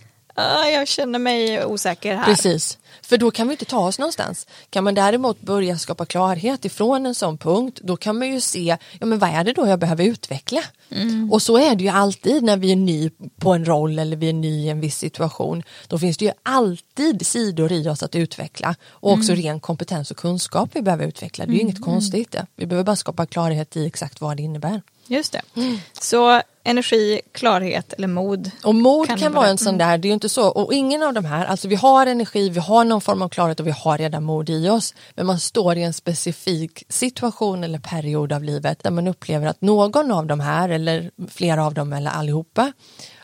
jag 0.73 0.89
känner 0.89 1.19
mig 1.19 1.65
osäker 1.65 2.17
här. 2.17 2.25
Precis, 2.25 2.79
för 3.03 3.19
då 3.19 3.31
kan 3.31 3.49
vi 3.49 3.55
inte 3.55 3.65
ta 3.65 3.79
oss 3.79 3.99
någonstans. 3.99 4.47
Kan 4.71 4.85
man 4.85 4.95
däremot 4.95 5.41
börja 5.41 5.79
skapa 5.79 6.07
klarhet 6.07 6.65
ifrån 6.65 7.07
en 7.07 7.15
sån 7.15 7.39
punkt, 7.39 7.81
då 7.83 7.97
kan 7.97 8.19
man 8.19 8.29
ju 8.33 8.41
se, 8.41 8.77
ja 9.01 9.07
men 9.07 9.19
vad 9.19 9.31
är 9.31 9.45
det 9.45 9.53
då 9.53 9.67
jag 9.67 9.79
behöver 9.79 10.05
utveckla? 10.05 10.63
Mm. 10.91 11.33
Och 11.33 11.43
så 11.43 11.59
är 11.59 11.75
det 11.75 11.85
ju 11.85 11.91
alltid 11.91 12.43
när 12.43 12.57
vi 12.57 12.73
är 12.73 12.77
ny 12.77 13.11
på 13.39 13.53
en 13.53 13.65
roll 13.65 13.99
eller 13.99 14.17
vi 14.17 14.29
är 14.29 14.33
ny 14.33 14.65
i 14.65 14.69
en 14.69 14.81
viss 14.81 14.99
situation. 14.99 15.63
Då 15.89 15.99
finns 15.99 16.17
det 16.17 16.25
ju 16.25 16.33
alltid 16.43 17.27
sidor 17.27 17.73
i 17.73 17.89
oss 17.89 18.03
att 18.03 18.15
utveckla 18.15 18.77
och 18.89 19.13
också 19.13 19.33
mm. 19.33 19.45
ren 19.45 19.61
kompetens 19.61 20.11
och 20.11 20.17
kunskap 20.17 20.71
vi 20.73 20.83
behöver 20.83 21.07
utveckla. 21.07 21.47
Det 21.47 21.51
är 21.51 21.55
ju 21.55 21.61
mm. 21.61 21.71
inget 21.71 21.85
konstigt. 21.85 22.31
Det. 22.31 22.47
Vi 22.57 22.67
behöver 22.67 22.85
bara 22.85 22.97
skapa 22.97 23.27
klarhet 23.27 23.77
i 23.77 23.87
exakt 23.87 24.21
vad 24.21 24.37
det 24.37 24.43
innebär. 24.43 24.83
Just 25.11 25.33
det. 25.33 25.40
Mm. 25.57 25.79
Så 26.00 26.43
energi, 26.64 27.21
klarhet 27.33 27.93
eller 27.93 28.09
mod. 28.09 28.50
Och 28.64 28.75
mod 28.75 29.07
kan, 29.07 29.19
kan 29.19 29.33
vara 29.33 29.49
en 29.49 29.59
sån 29.59 29.79
där, 29.79 29.99
det 29.99 30.07
är 30.07 30.11
ju 30.11 30.14
inte 30.14 30.29
så, 30.29 30.49
och 30.49 30.75
ingen 30.75 31.02
av 31.02 31.14
de 31.14 31.25
här, 31.25 31.47
alltså 31.47 31.69
vi 31.69 31.75
har 31.75 32.07
energi, 32.07 32.50
vi 32.50 32.61
har 32.61 32.85
någon 32.85 33.00
form 33.00 33.23
av 33.23 33.29
klarhet 33.29 33.61
och 33.61 33.67
vi 33.67 33.71
har 33.71 33.99
redan 33.99 34.25
mod 34.25 34.50
i 34.50 34.69
oss. 34.69 34.95
Men 35.14 35.26
man 35.26 35.40
står 35.40 35.76
i 35.76 35.83
en 35.83 35.93
specifik 35.93 36.85
situation 36.88 37.64
eller 37.64 37.79
period 37.79 38.33
av 38.33 38.45
livet 38.45 38.83
där 38.83 38.90
man 38.90 39.09
upplever 39.09 39.47
att 39.47 39.61
någon 39.61 40.11
av 40.11 40.26
de 40.26 40.40
här 40.40 40.69
eller 40.69 41.11
flera 41.29 41.67
av 41.67 41.75
dem 41.75 41.93
eller 41.93 42.11
allihopa 42.11 42.73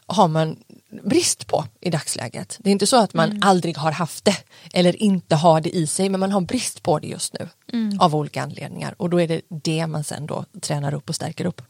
har 0.06 0.28
man 0.28 0.56
brist 1.02 1.46
på 1.46 1.64
i 1.80 1.90
dagsläget. 1.90 2.56
Det 2.60 2.70
är 2.70 2.72
inte 2.72 2.86
så 2.86 2.96
att 2.96 3.14
man 3.14 3.30
mm. 3.30 3.42
aldrig 3.42 3.76
har 3.76 3.92
haft 3.92 4.24
det 4.24 4.36
eller 4.72 5.02
inte 5.02 5.34
har 5.34 5.60
det 5.60 5.76
i 5.76 5.86
sig 5.86 6.08
men 6.08 6.20
man 6.20 6.32
har 6.32 6.40
brist 6.40 6.82
på 6.82 6.98
det 6.98 7.06
just 7.06 7.32
nu 7.32 7.48
mm. 7.72 8.00
av 8.00 8.16
olika 8.16 8.42
anledningar 8.42 8.94
och 8.98 9.10
då 9.10 9.20
är 9.20 9.28
det 9.28 9.40
det 9.48 9.86
man 9.86 10.04
sen 10.04 10.26
då 10.26 10.44
tränar 10.60 10.94
upp 10.94 11.08
och 11.08 11.14
stärker 11.14 11.46
upp. 11.46 11.62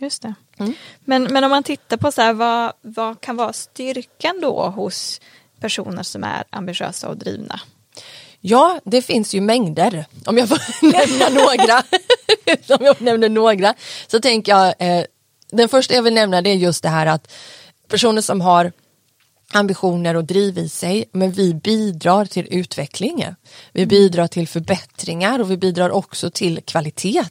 Just 0.00 0.22
det. 0.22 0.34
Mm. 0.58 0.74
Men, 1.04 1.22
men 1.22 1.44
om 1.44 1.50
man 1.50 1.62
tittar 1.62 1.96
på 1.96 2.12
så 2.12 2.22
här, 2.22 2.32
vad, 2.32 2.72
vad 2.82 3.20
kan 3.20 3.36
vara 3.36 3.52
styrkan 3.52 4.40
då 4.42 4.68
hos 4.68 5.20
personer 5.60 6.02
som 6.02 6.24
är 6.24 6.44
ambitiösa 6.50 7.08
och 7.08 7.16
drivna? 7.16 7.60
Ja, 8.40 8.80
det 8.84 9.02
finns 9.02 9.34
ju 9.34 9.40
mängder. 9.40 10.04
Om 10.26 10.38
jag 10.38 10.48
får 10.48 10.58
nämna 10.92 11.40
några. 11.40 11.82
om 12.78 12.84
jag 12.84 13.00
nämner 13.00 13.28
några 13.28 13.74
så 14.06 14.20
tänker 14.20 14.52
jag, 14.52 14.74
eh, 14.78 15.04
den 15.50 15.68
första 15.68 15.94
jag 15.94 16.02
vill 16.02 16.14
nämna 16.14 16.42
det 16.42 16.50
är 16.50 16.54
just 16.54 16.82
det 16.82 16.88
här 16.88 17.06
att 17.06 17.32
personer 17.88 18.22
som 18.22 18.40
har 18.40 18.72
ambitioner 19.52 20.16
och 20.16 20.24
driv 20.24 20.58
i 20.58 20.68
sig, 20.68 21.04
men 21.12 21.32
vi 21.32 21.54
bidrar 21.54 22.24
till 22.24 22.46
utveckling. 22.50 23.26
Vi 23.72 23.86
bidrar 23.86 24.26
till 24.26 24.48
förbättringar 24.48 25.38
och 25.38 25.50
vi 25.50 25.56
bidrar 25.56 25.90
också 25.90 26.30
till 26.30 26.60
kvalitet. 26.64 27.24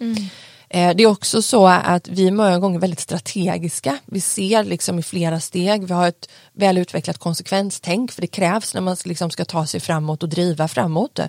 Mm. 0.00 0.28
Eh, 0.72 0.96
det 0.96 1.02
är 1.02 1.06
också 1.06 1.42
så 1.42 1.66
att 1.66 2.08
vi 2.08 2.26
är 2.26 2.32
många 2.32 2.58
gånger 2.58 2.78
väldigt 2.78 3.00
strategiska. 3.00 3.98
Vi 4.06 4.20
ser 4.20 4.64
liksom 4.64 4.98
i 4.98 5.02
flera 5.02 5.40
steg. 5.40 5.84
Vi 5.84 5.92
har 5.92 6.08
ett 6.08 6.28
väl 6.52 6.78
utvecklat 6.78 7.18
konsekvenstänk 7.18 8.12
för 8.12 8.20
det 8.20 8.26
krävs 8.26 8.74
när 8.74 8.80
man 8.80 8.96
liksom 9.04 9.30
ska 9.30 9.44
ta 9.44 9.66
sig 9.66 9.80
framåt 9.80 10.22
och 10.22 10.28
driva 10.28 10.68
framåt. 10.68 11.20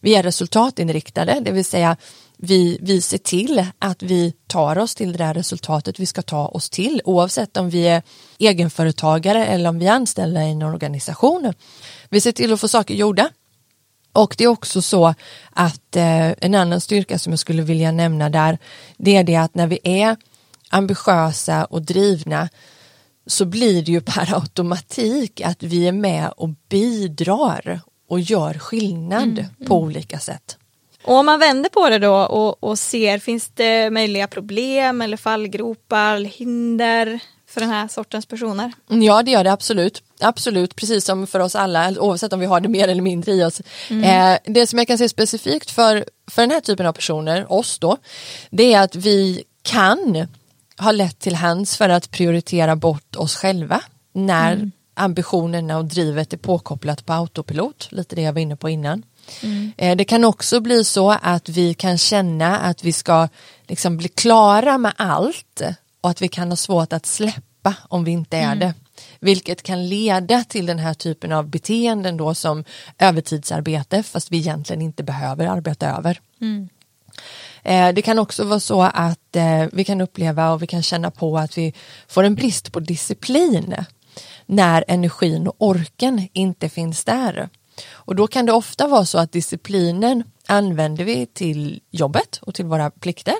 Vi 0.00 0.14
är 0.14 0.22
resultatinriktade, 0.22 1.40
det 1.40 1.52
vill 1.52 1.64
säga 1.64 1.96
vi, 2.36 2.78
vi 2.82 3.00
ser 3.00 3.18
till 3.18 3.66
att 3.78 4.02
vi 4.02 4.34
tar 4.46 4.78
oss 4.78 4.94
till 4.94 5.12
det 5.12 5.18
där 5.18 5.34
resultatet 5.34 6.00
vi 6.00 6.06
ska 6.06 6.22
ta 6.22 6.48
oss 6.48 6.70
till 6.70 7.00
oavsett 7.04 7.56
om 7.56 7.70
vi 7.70 7.88
är 7.88 8.02
egenföretagare 8.38 9.46
eller 9.46 9.68
om 9.68 9.78
vi 9.78 9.86
är 9.86 9.92
anställda 9.92 10.42
i 10.42 10.50
en 10.50 10.62
organisation. 10.62 11.52
Vi 12.08 12.20
ser 12.20 12.32
till 12.32 12.52
att 12.52 12.60
få 12.60 12.68
saker 12.68 12.94
gjorda 12.94 13.30
och 14.14 14.34
det 14.38 14.44
är 14.44 14.48
också 14.48 14.82
så 14.82 15.14
att 15.50 15.96
eh, 15.96 16.30
en 16.30 16.54
annan 16.54 16.80
styrka 16.80 17.18
som 17.18 17.32
jag 17.32 17.40
skulle 17.40 17.62
vilja 17.62 17.92
nämna 17.92 18.30
där, 18.30 18.58
det 18.96 19.16
är 19.16 19.24
det 19.24 19.36
att 19.36 19.54
när 19.54 19.66
vi 19.66 19.78
är 19.84 20.16
ambitiösa 20.70 21.64
och 21.64 21.82
drivna 21.82 22.48
så 23.26 23.44
blir 23.44 23.82
det 23.82 23.92
ju 23.92 24.00
per 24.00 24.34
automatik 24.40 25.40
att 25.40 25.62
vi 25.62 25.88
är 25.88 25.92
med 25.92 26.32
och 26.36 26.48
bidrar 26.68 27.80
och 28.08 28.20
gör 28.20 28.54
skillnad 28.54 29.22
mm, 29.22 29.38
mm. 29.38 29.66
på 29.66 29.76
olika 29.76 30.18
sätt. 30.18 30.58
Och 31.04 31.14
om 31.14 31.26
man 31.26 31.40
vänder 31.40 31.70
på 31.70 31.88
det 31.88 31.98
då 31.98 32.14
och, 32.14 32.64
och 32.64 32.78
ser, 32.78 33.18
finns 33.18 33.50
det 33.54 33.90
möjliga 33.90 34.26
problem 34.26 35.02
eller 35.02 35.16
fallgropar, 35.16 36.24
hinder 36.24 37.20
för 37.54 37.60
den 37.60 37.70
här 37.70 37.88
sortens 37.88 38.26
personer? 38.26 38.72
Ja 38.88 39.22
det 39.22 39.30
gör 39.30 39.44
det 39.44 39.52
absolut. 39.52 40.02
Absolut, 40.20 40.76
precis 40.76 41.04
som 41.04 41.26
för 41.26 41.40
oss 41.40 41.54
alla, 41.54 41.94
oavsett 41.98 42.32
om 42.32 42.40
vi 42.40 42.46
har 42.46 42.60
det 42.60 42.68
mer 42.68 42.88
eller 42.88 43.02
mindre 43.02 43.32
i 43.32 43.44
oss. 43.44 43.62
Mm. 43.90 44.04
Eh, 44.04 44.38
det 44.44 44.66
som 44.66 44.78
jag 44.78 44.88
kan 44.88 44.98
säga 44.98 45.08
specifikt 45.08 45.70
för, 45.70 46.04
för 46.30 46.42
den 46.42 46.50
här 46.50 46.60
typen 46.60 46.86
av 46.86 46.92
personer, 46.92 47.52
oss 47.52 47.78
då, 47.78 47.96
det 48.50 48.74
är 48.74 48.80
att 48.80 48.96
vi 48.96 49.44
kan 49.62 50.26
ha 50.78 50.92
lätt 50.92 51.18
till 51.18 51.34
hands 51.34 51.76
för 51.76 51.88
att 51.88 52.10
prioritera 52.10 52.76
bort 52.76 53.16
oss 53.16 53.36
själva 53.36 53.80
när 54.12 54.52
mm. 54.52 54.72
ambitionerna 54.94 55.78
och 55.78 55.84
drivet 55.84 56.32
är 56.32 56.36
påkopplat 56.36 57.06
på 57.06 57.12
autopilot, 57.12 57.88
lite 57.90 58.16
det 58.16 58.22
jag 58.22 58.32
var 58.32 58.40
inne 58.40 58.56
på 58.56 58.68
innan. 58.68 59.02
Mm. 59.42 59.72
Eh, 59.76 59.96
det 59.96 60.04
kan 60.04 60.24
också 60.24 60.60
bli 60.60 60.84
så 60.84 61.10
att 61.22 61.48
vi 61.48 61.74
kan 61.74 61.98
känna 61.98 62.58
att 62.58 62.84
vi 62.84 62.92
ska 62.92 63.28
liksom 63.66 63.96
bli 63.96 64.08
klara 64.08 64.78
med 64.78 64.92
allt 64.96 65.62
och 66.00 66.10
att 66.10 66.22
vi 66.22 66.28
kan 66.28 66.48
ha 66.48 66.56
svårt 66.56 66.92
att 66.92 67.06
släppa 67.06 67.43
om 67.88 68.04
vi 68.04 68.10
inte 68.10 68.36
är 68.36 68.42
mm. 68.42 68.58
det. 68.58 68.74
Vilket 69.20 69.62
kan 69.62 69.88
leda 69.88 70.44
till 70.44 70.66
den 70.66 70.78
här 70.78 70.94
typen 70.94 71.32
av 71.32 71.48
beteenden 71.48 72.16
då 72.16 72.34
som 72.34 72.64
övertidsarbete 72.98 74.02
fast 74.02 74.32
vi 74.32 74.36
egentligen 74.38 74.82
inte 74.82 75.02
behöver 75.02 75.46
arbeta 75.46 75.96
över. 75.96 76.20
Mm. 76.40 76.68
Eh, 77.62 77.94
det 77.94 78.02
kan 78.02 78.18
också 78.18 78.44
vara 78.44 78.60
så 78.60 78.82
att 78.82 79.36
eh, 79.36 79.66
vi 79.72 79.84
kan 79.84 80.00
uppleva 80.00 80.52
och 80.52 80.62
vi 80.62 80.66
kan 80.66 80.82
känna 80.82 81.10
på 81.10 81.38
att 81.38 81.58
vi 81.58 81.74
får 82.08 82.24
en 82.24 82.34
brist 82.34 82.72
på 82.72 82.80
disciplin 82.80 83.74
när 84.46 84.84
energin 84.88 85.48
och 85.48 85.54
orken 85.58 86.28
inte 86.32 86.68
finns 86.68 87.04
där. 87.04 87.48
Och 87.90 88.14
då 88.14 88.26
kan 88.26 88.46
det 88.46 88.52
ofta 88.52 88.86
vara 88.86 89.04
så 89.04 89.18
att 89.18 89.32
disciplinen 89.32 90.24
använder 90.46 91.04
vi 91.04 91.26
till 91.26 91.80
jobbet 91.90 92.38
och 92.42 92.54
till 92.54 92.64
våra 92.64 92.90
plikter 92.90 93.38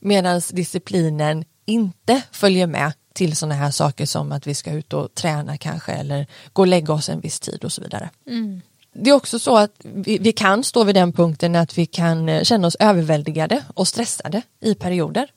medan 0.00 0.40
disciplinen 0.50 1.44
inte 1.64 2.22
följer 2.32 2.66
med 2.66 2.92
till 3.16 3.36
sådana 3.36 3.54
här 3.54 3.70
saker 3.70 4.06
som 4.06 4.32
att 4.32 4.46
vi 4.46 4.54
ska 4.54 4.72
ut 4.72 4.92
och 4.92 5.14
träna 5.14 5.56
kanske 5.56 5.92
eller 5.92 6.26
gå 6.52 6.62
och 6.62 6.66
lägga 6.66 6.94
oss 6.94 7.08
en 7.08 7.20
viss 7.20 7.40
tid 7.40 7.64
och 7.64 7.72
så 7.72 7.82
vidare. 7.82 8.10
Mm. 8.26 8.60
Det 8.92 9.10
är 9.10 9.14
också 9.14 9.38
så 9.38 9.56
att 9.56 9.70
vi, 9.82 10.18
vi, 10.18 10.32
kan 10.32 10.64
stå 10.64 10.84
vid 10.84 10.94
den 10.94 11.12
punkten 11.12 11.56
att 11.56 11.78
vi 11.78 11.86
kan 11.86 12.28
eh, 12.28 12.42
känna 12.42 12.66
oss 12.66 12.76
överväldigade 12.80 13.64
och 13.74 13.88
stressade 13.88 14.42
i 14.60 14.74
perioder. 14.74 15.28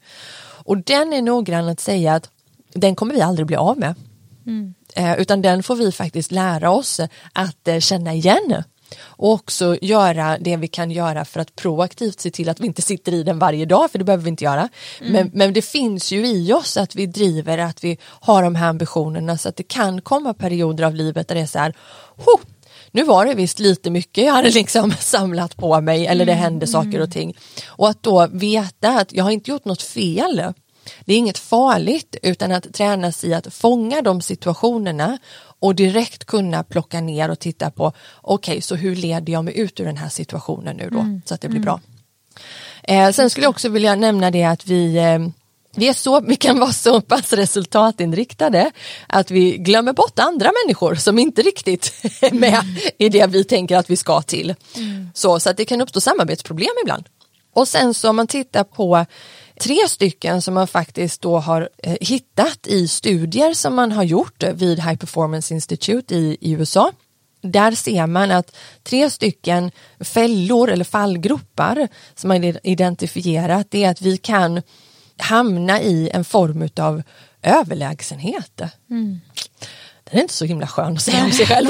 Och 0.66 0.78
den 0.78 1.14
är 1.14 1.22
noggrann 1.22 1.70
att 1.70 1.80
säga 1.80 2.14
att 2.16 2.30
den 2.74 2.96
kommer 2.96 3.14
vi 3.14 3.22
aldrig 3.22 3.48
bli 3.48 3.56
av 3.56 3.78
med. 3.78 3.96
Mm. 4.46 4.74
Eh, 4.96 5.20
utan 5.20 5.42
den 5.42 5.64
får 5.64 5.76
vi 5.76 5.92
faktiskt 5.92 6.32
lära 6.32 6.72
oss 6.72 7.00
att 7.34 7.68
eh, 7.68 7.80
känna 7.80 8.14
igen 8.14 8.64
och 9.02 9.32
också 9.32 9.78
göra 9.82 10.38
det 10.38 10.56
vi 10.56 10.68
kan 10.68 10.92
göra 10.92 11.26
för 11.26 11.40
att 11.40 11.56
proaktivt 11.56 12.20
se 12.20 12.32
till 12.32 12.50
att 12.50 12.60
vi 12.60 12.66
inte 12.68 12.82
sitter 12.82 13.14
i 13.14 13.24
den 13.24 13.40
varje 13.40 13.66
dag, 13.66 13.92
för 13.92 14.00
det 14.00 14.06
behöver 14.06 14.24
vi 14.24 14.30
inte 14.30 14.44
göra. 14.44 14.70
Mm. 15.02 15.14
Men, 15.14 15.32
men 15.34 15.54
det 15.54 15.62
finns 15.62 16.12
ju 16.12 16.28
i 16.28 16.54
oss 16.54 16.78
att 16.78 16.96
vi 16.96 17.06
driver, 17.06 17.58
att 17.58 17.84
vi 17.84 17.98
har 18.04 18.44
de 18.44 18.56
här 18.56 18.70
ambitionerna 18.70 19.38
så 19.38 19.50
att 19.50 19.56
det 19.56 19.64
kan 19.64 20.02
komma 20.02 20.34
perioder 20.34 20.84
av 20.84 20.96
livet 20.96 21.28
där 21.28 21.36
det 21.36 21.42
är 21.42 21.46
så 21.46 21.60
här, 21.60 21.74
nu 22.92 23.04
var 23.04 23.26
det 23.26 23.34
visst 23.34 23.60
lite 23.60 23.90
mycket 23.90 24.26
jag 24.26 24.34
hade 24.34 24.50
liksom 24.50 24.94
samlat 25.00 25.58
på 25.58 25.82
mig 25.82 26.08
eller 26.08 26.26
det 26.26 26.32
mm, 26.32 26.44
hände 26.44 26.68
saker 26.68 26.90
och 26.90 26.96
mm. 26.96 27.12
ting. 27.12 27.38
Och 27.68 27.90
att 27.90 28.04
då 28.04 28.28
veta 28.32 28.90
att 28.90 29.14
jag 29.14 29.24
har 29.24 29.32
inte 29.32 29.52
gjort 29.52 29.66
något 29.66 29.82
fel 29.82 30.44
Det 31.06 31.14
är 31.14 31.18
inget 31.18 31.38
farligt 31.38 32.16
utan 32.24 32.52
att 32.52 32.74
tränas 32.74 33.24
i 33.24 33.34
att 33.34 33.54
fånga 33.54 34.02
de 34.02 34.22
situationerna 34.22 35.18
och 35.60 35.76
direkt 35.76 36.26
kunna 36.26 36.64
plocka 36.64 37.02
ner 37.02 37.30
och 37.30 37.40
titta 37.40 37.72
på 37.72 37.94
okej 38.22 38.52
okay, 38.52 38.62
så 38.62 38.76
hur 38.76 38.96
leder 38.96 39.34
jag 39.34 39.46
mig 39.46 39.60
ut 39.60 39.80
ur 39.80 39.86
den 39.86 39.98
här 39.98 40.10
situationen 40.10 40.78
nu 40.78 40.90
då 40.90 41.00
mm. 41.00 41.22
så 41.26 41.34
att 41.34 41.42
det 41.42 41.48
blir 41.48 41.62
mm. 41.62 41.66
bra. 41.66 41.80
Eh, 42.84 43.12
sen 43.12 43.30
skulle 43.30 43.46
jag 43.46 43.52
också 43.52 43.70
vilja 43.70 43.96
nämna 43.96 44.32
det 44.32 44.44
att 44.44 44.68
vi 44.68 44.98
eh, 44.98 45.20
vi, 45.76 45.88
är 45.88 45.94
så, 45.94 46.20
vi 46.20 46.36
kan 46.36 46.60
vara 46.60 46.74
så 46.74 47.02
pass 47.02 47.34
resultatinriktade 47.34 48.72
att 49.08 49.32
vi 49.32 49.58
glömmer 49.58 49.94
bort 49.94 50.20
andra 50.20 50.52
människor 50.64 50.96
som 50.96 51.20
inte 51.20 51.42
riktigt 51.42 51.94
är 52.22 52.32
med 52.32 52.54
mm. 52.54 52.76
i 52.98 53.10
det 53.10 53.28
vi 53.28 53.44
tänker 53.44 53.78
att 53.78 53.90
vi 53.90 53.96
ska 53.96 54.22
till. 54.22 54.56
Mm. 54.76 55.10
Så, 55.14 55.40
så 55.40 55.50
att 55.50 55.58
det 55.58 55.66
kan 55.66 55.82
uppstå 55.82 56.02
samarbetsproblem 56.02 56.72
ibland. 56.84 57.06
Och 57.54 57.68
sen 57.68 57.94
så 57.94 58.10
om 58.10 58.16
man 58.16 58.28
tittar 58.28 58.64
på 58.64 59.06
tre 59.60 59.88
stycken 59.88 60.42
som 60.42 60.54
man 60.54 60.68
faktiskt 60.68 61.22
då 61.22 61.40
har 61.40 61.70
eh, 61.84 61.98
hittat 62.02 62.68
i 62.68 62.88
studier 62.88 63.54
som 63.54 63.76
man 63.76 63.92
har 63.92 64.04
gjort 64.04 64.44
vid 64.44 64.80
High 64.80 64.98
Performance 64.98 65.54
Institute 65.54 66.16
i, 66.16 66.38
i 66.42 66.52
USA. 66.52 66.92
Där 67.42 67.72
ser 67.72 68.08
man 68.08 68.32
att 68.32 68.56
tre 68.84 69.10
stycken 69.10 69.72
fällor 70.00 70.70
eller 70.70 70.86
fallgropar 70.86 71.88
som 72.16 72.28
man 72.28 72.44
identifierat 72.44 73.68
det 73.70 73.84
är 73.84 73.92
att 73.92 74.02
vi 74.02 74.18
kan 74.18 74.62
hamna 75.18 75.82
i 75.82 76.10
en 76.10 76.24
form 76.24 76.70
av 76.78 77.02
överlägsenhet. 77.42 78.62
Mm. 78.90 79.20
Den 80.10 80.18
är 80.18 80.22
inte 80.22 80.34
så 80.34 80.46
himla 80.46 80.68
skön 80.68 80.94
att 80.94 81.02
säga 81.02 81.24
om 81.24 81.32
sig 81.32 81.46
själv. 81.46 81.68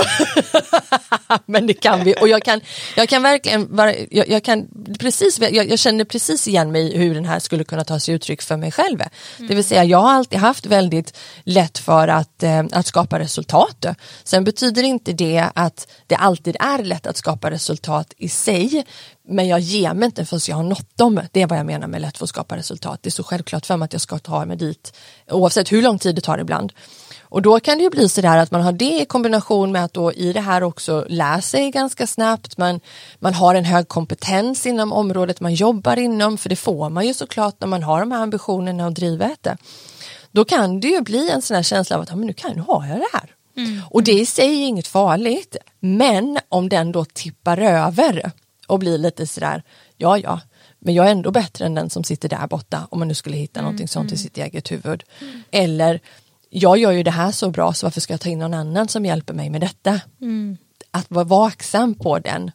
Men 1.45 1.67
det 1.67 1.73
kan 1.73 2.03
vi 2.03 2.15
och 2.21 2.27
jag 2.27 2.43
kan, 2.43 2.61
jag 2.95 3.09
kan 3.09 3.23
verkligen, 3.23 3.69
jag, 4.11 4.29
jag 4.29 4.43
kan 4.43 4.67
precis, 4.99 5.39
jag, 5.39 5.69
jag, 5.69 5.79
känner 5.79 6.05
precis 6.05 6.47
igen 6.47 6.71
mig 6.71 6.97
hur 6.97 7.15
den 7.15 7.25
här 7.25 7.39
skulle 7.39 7.63
kunna 7.63 7.83
ta 7.83 7.99
sig 7.99 8.13
uttryck 8.13 8.41
för 8.41 8.57
mig 8.57 8.71
själv. 8.71 9.01
Mm. 9.01 9.47
Det 9.47 9.55
vill 9.55 9.63
säga 9.63 9.83
jag 9.83 9.97
har 9.97 10.11
alltid 10.11 10.39
haft 10.39 10.65
väldigt 10.65 11.17
lätt 11.43 11.77
för 11.77 12.07
att, 12.07 12.43
eh, 12.43 12.63
att 12.71 12.87
skapa 12.87 13.19
resultat. 13.19 13.85
Sen 14.23 14.43
betyder 14.43 14.83
inte 14.83 15.13
det 15.13 15.49
att 15.55 15.87
det 16.07 16.15
alltid 16.15 16.55
är 16.59 16.83
lätt 16.83 17.07
att 17.07 17.17
skapa 17.17 17.51
resultat 17.51 18.13
i 18.17 18.29
sig. 18.29 18.85
Men 19.27 19.47
jag 19.47 19.59
ger 19.59 19.93
mig 19.93 20.05
inte 20.05 20.25
förrän 20.25 20.41
jag 20.47 20.55
har 20.55 20.63
nått 20.63 20.97
dem. 20.97 21.21
Det 21.31 21.41
är 21.41 21.47
vad 21.47 21.59
jag 21.59 21.65
menar 21.65 21.87
med 21.87 22.01
lätt 22.01 22.17
för 22.17 22.23
att 22.25 22.29
skapa 22.29 22.57
resultat. 22.57 22.99
Det 23.03 23.09
är 23.09 23.11
så 23.11 23.23
självklart 23.23 23.65
för 23.65 23.77
mig 23.77 23.85
att 23.85 23.93
jag 23.93 24.01
ska 24.01 24.19
ta 24.19 24.45
mig 24.45 24.57
dit 24.57 24.93
oavsett 25.31 25.71
hur 25.71 25.81
lång 25.81 25.99
tid 25.99 26.15
det 26.15 26.21
tar 26.21 26.37
ibland. 26.37 26.73
Och 27.29 27.41
då 27.41 27.59
kan 27.59 27.77
det 27.77 27.83
ju 27.83 27.89
bli 27.89 28.09
sådär 28.09 28.37
att 28.37 28.51
man 28.51 28.61
har 28.61 28.71
det 28.71 29.01
i 29.01 29.05
kombination 29.05 29.71
med 29.71 29.83
att 29.83 29.93
då 29.93 30.13
i 30.13 30.33
det 30.33 30.41
här 30.41 30.63
också 30.63 31.05
lär 31.09 31.41
sig 31.41 31.71
ganska 31.71 32.07
snabbt. 32.07 32.57
Man, 32.57 32.79
man 33.19 33.33
har 33.33 33.55
en 33.55 33.65
hög 33.65 33.87
kompetens 33.87 34.65
inom 34.65 34.93
området 34.93 35.39
man 35.39 35.53
jobbar 35.53 35.99
inom, 35.99 36.37
för 36.37 36.49
det 36.49 36.55
får 36.55 36.89
man 36.89 37.07
ju 37.07 37.13
såklart 37.13 37.55
när 37.59 37.67
man 37.67 37.83
har 37.83 37.99
de 37.99 38.11
här 38.11 38.21
ambitionerna 38.21 38.85
och 38.85 38.93
drivet. 38.93 39.47
Då 40.31 40.45
kan 40.45 40.79
det 40.79 40.87
ju 40.87 41.01
bli 41.01 41.29
en 41.29 41.41
sån 41.41 41.55
här 41.55 41.63
känsla 41.63 41.95
av 41.95 42.01
att 42.01 42.09
men 42.09 42.27
nu 42.27 42.33
kan 42.33 42.51
nu 42.55 42.61
har 42.61 42.85
jag 42.87 42.97
det 42.97 43.07
här. 43.13 43.35
Mm. 43.57 43.81
Och 43.89 44.03
det 44.03 44.11
i 44.11 44.25
sig 44.25 44.63
är 44.63 44.67
inget 44.67 44.87
farligt, 44.87 45.55
men 45.79 46.39
om 46.49 46.69
den 46.69 46.91
då 46.91 47.05
tippar 47.05 47.57
över 47.57 48.31
och 48.67 48.79
blir 48.79 48.97
lite 48.97 49.27
sådär, 49.27 49.63
ja 49.97 50.17
ja, 50.17 50.39
men 50.79 50.93
jag 50.93 51.07
är 51.07 51.11
ändå 51.11 51.31
bättre 51.31 51.65
än 51.65 51.75
den 51.75 51.89
som 51.89 52.03
sitter 52.03 52.29
där 52.29 52.47
borta 52.47 52.87
om 52.91 52.99
man 52.99 53.07
nu 53.07 53.13
skulle 53.13 53.37
hitta 53.37 53.59
mm. 53.59 53.65
någonting 53.65 53.87
sånt 53.87 54.11
i 54.11 54.15
mm. 54.15 54.17
sitt 54.17 54.37
eget 54.37 54.71
huvud. 54.71 55.03
Mm. 55.21 55.43
Eller 55.51 55.99
jag 56.49 56.77
gör 56.77 56.91
ju 56.91 57.03
det 57.03 57.11
här 57.11 57.31
så 57.31 57.49
bra 57.49 57.73
så 57.73 57.85
varför 57.85 58.01
ska 58.01 58.13
jag 58.13 58.21
ta 58.21 58.29
in 58.29 58.39
någon 58.39 58.53
annan 58.53 58.87
som 58.87 59.05
hjälper 59.05 59.33
mig 59.33 59.49
med 59.49 59.61
detta? 59.61 60.01
Mm. 60.21 60.57
Att 60.91 61.05
vara 61.09 61.25
vaksam 61.25 61.95
på 61.95 62.19
den. 62.19 62.51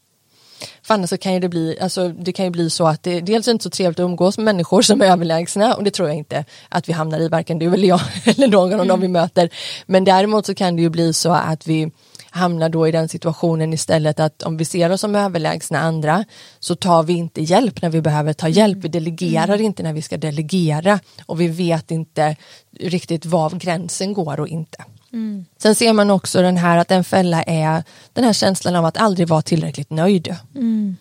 För 0.82 0.94
annars 0.94 1.10
så 1.10 1.16
kan 1.16 1.34
ju 1.34 1.40
det 1.40 1.48
bli, 1.48 1.78
alltså 1.80 2.08
det 2.08 2.32
kan 2.32 2.44
ju 2.44 2.50
bli 2.50 2.70
så 2.70 2.86
att 2.86 3.02
det 3.02 3.20
dels 3.20 3.48
är 3.48 3.52
inte 3.52 3.62
så 3.62 3.70
trevligt 3.70 3.98
att 4.00 4.04
umgås 4.04 4.38
med 4.38 4.44
människor 4.44 4.82
som 4.82 5.02
är 5.02 5.06
överlägsna 5.06 5.74
och 5.74 5.84
det 5.84 5.90
tror 5.90 6.08
jag 6.08 6.16
inte 6.16 6.44
att 6.68 6.88
vi 6.88 6.92
hamnar 6.92 7.20
i, 7.20 7.28
varken 7.28 7.58
du 7.58 7.74
eller 7.74 7.88
jag 7.88 8.00
eller 8.24 8.48
någon 8.48 8.72
av 8.72 8.72
mm. 8.72 8.88
dem 8.88 9.00
vi 9.00 9.08
möter. 9.08 9.50
Men 9.86 10.04
däremot 10.04 10.46
så 10.46 10.54
kan 10.54 10.76
det 10.76 10.82
ju 10.82 10.88
bli 10.88 11.12
så 11.12 11.32
att 11.32 11.66
vi 11.66 11.90
hamnar 12.34 12.68
då 12.68 12.88
i 12.88 12.92
den 12.92 13.08
situationen 13.08 13.72
istället 13.72 14.20
att 14.20 14.42
om 14.42 14.56
vi 14.56 14.64
ser 14.64 14.90
oss 14.90 15.00
som 15.00 15.16
överlägsna 15.16 15.78
andra 15.78 16.24
så 16.60 16.74
tar 16.74 17.02
vi 17.02 17.12
inte 17.12 17.42
hjälp 17.42 17.82
när 17.82 17.90
vi 17.90 18.00
behöver 18.00 18.32
ta 18.32 18.48
hjälp. 18.48 18.78
Vi 18.78 18.88
delegerar 18.88 19.60
inte 19.60 19.82
när 19.82 19.92
vi 19.92 20.02
ska 20.02 20.16
delegera 20.16 21.00
och 21.26 21.40
vi 21.40 21.48
vet 21.48 21.90
inte 21.90 22.36
riktigt 22.80 23.26
var 23.26 23.50
gränsen 23.50 24.12
går 24.12 24.40
och 24.40 24.48
inte. 24.48 24.84
Mm. 25.12 25.44
Sen 25.58 25.74
ser 25.74 25.92
man 25.92 26.10
också 26.10 26.42
den 26.42 26.56
här 26.56 26.78
att 26.78 26.90
en 26.90 27.04
fälla 27.04 27.42
är 27.42 27.82
den 28.12 28.24
här 28.24 28.32
känslan 28.32 28.76
av 28.76 28.84
att 28.84 28.96
aldrig 28.96 29.28
vara 29.28 29.42
tillräckligt 29.42 29.90
nöjd. 29.90 30.36
Mm. 30.54 30.96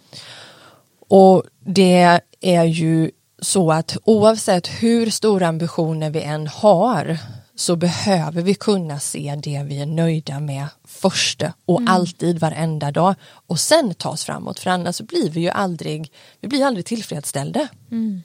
Och 1.09 1.43
det 1.65 2.19
är 2.41 2.63
ju 2.63 3.11
så 3.41 3.71
att 3.71 3.97
oavsett 4.03 4.67
hur 4.67 5.09
stora 5.09 5.47
ambitioner 5.47 6.09
vi 6.09 6.21
än 6.21 6.47
har 6.47 7.17
så 7.55 7.75
behöver 7.75 8.41
vi 8.41 8.53
kunna 8.53 8.99
se 8.99 9.39
det 9.43 9.63
vi 9.65 9.81
är 9.81 9.85
nöjda 9.85 10.39
med 10.39 10.67
först 10.83 11.43
och 11.65 11.79
mm. 11.79 11.93
alltid 11.93 12.39
varenda 12.39 12.91
dag 12.91 13.15
och 13.47 13.59
sen 13.59 13.93
ta 13.93 14.09
oss 14.09 14.23
framåt 14.23 14.59
för 14.59 14.69
annars 14.69 15.01
blir 15.01 15.29
vi 15.29 15.41
ju 15.41 15.49
aldrig, 15.49 16.11
vi 16.41 16.47
blir 16.47 16.65
aldrig 16.65 16.85
tillfredsställda. 16.85 17.67
Mm. 17.91 18.23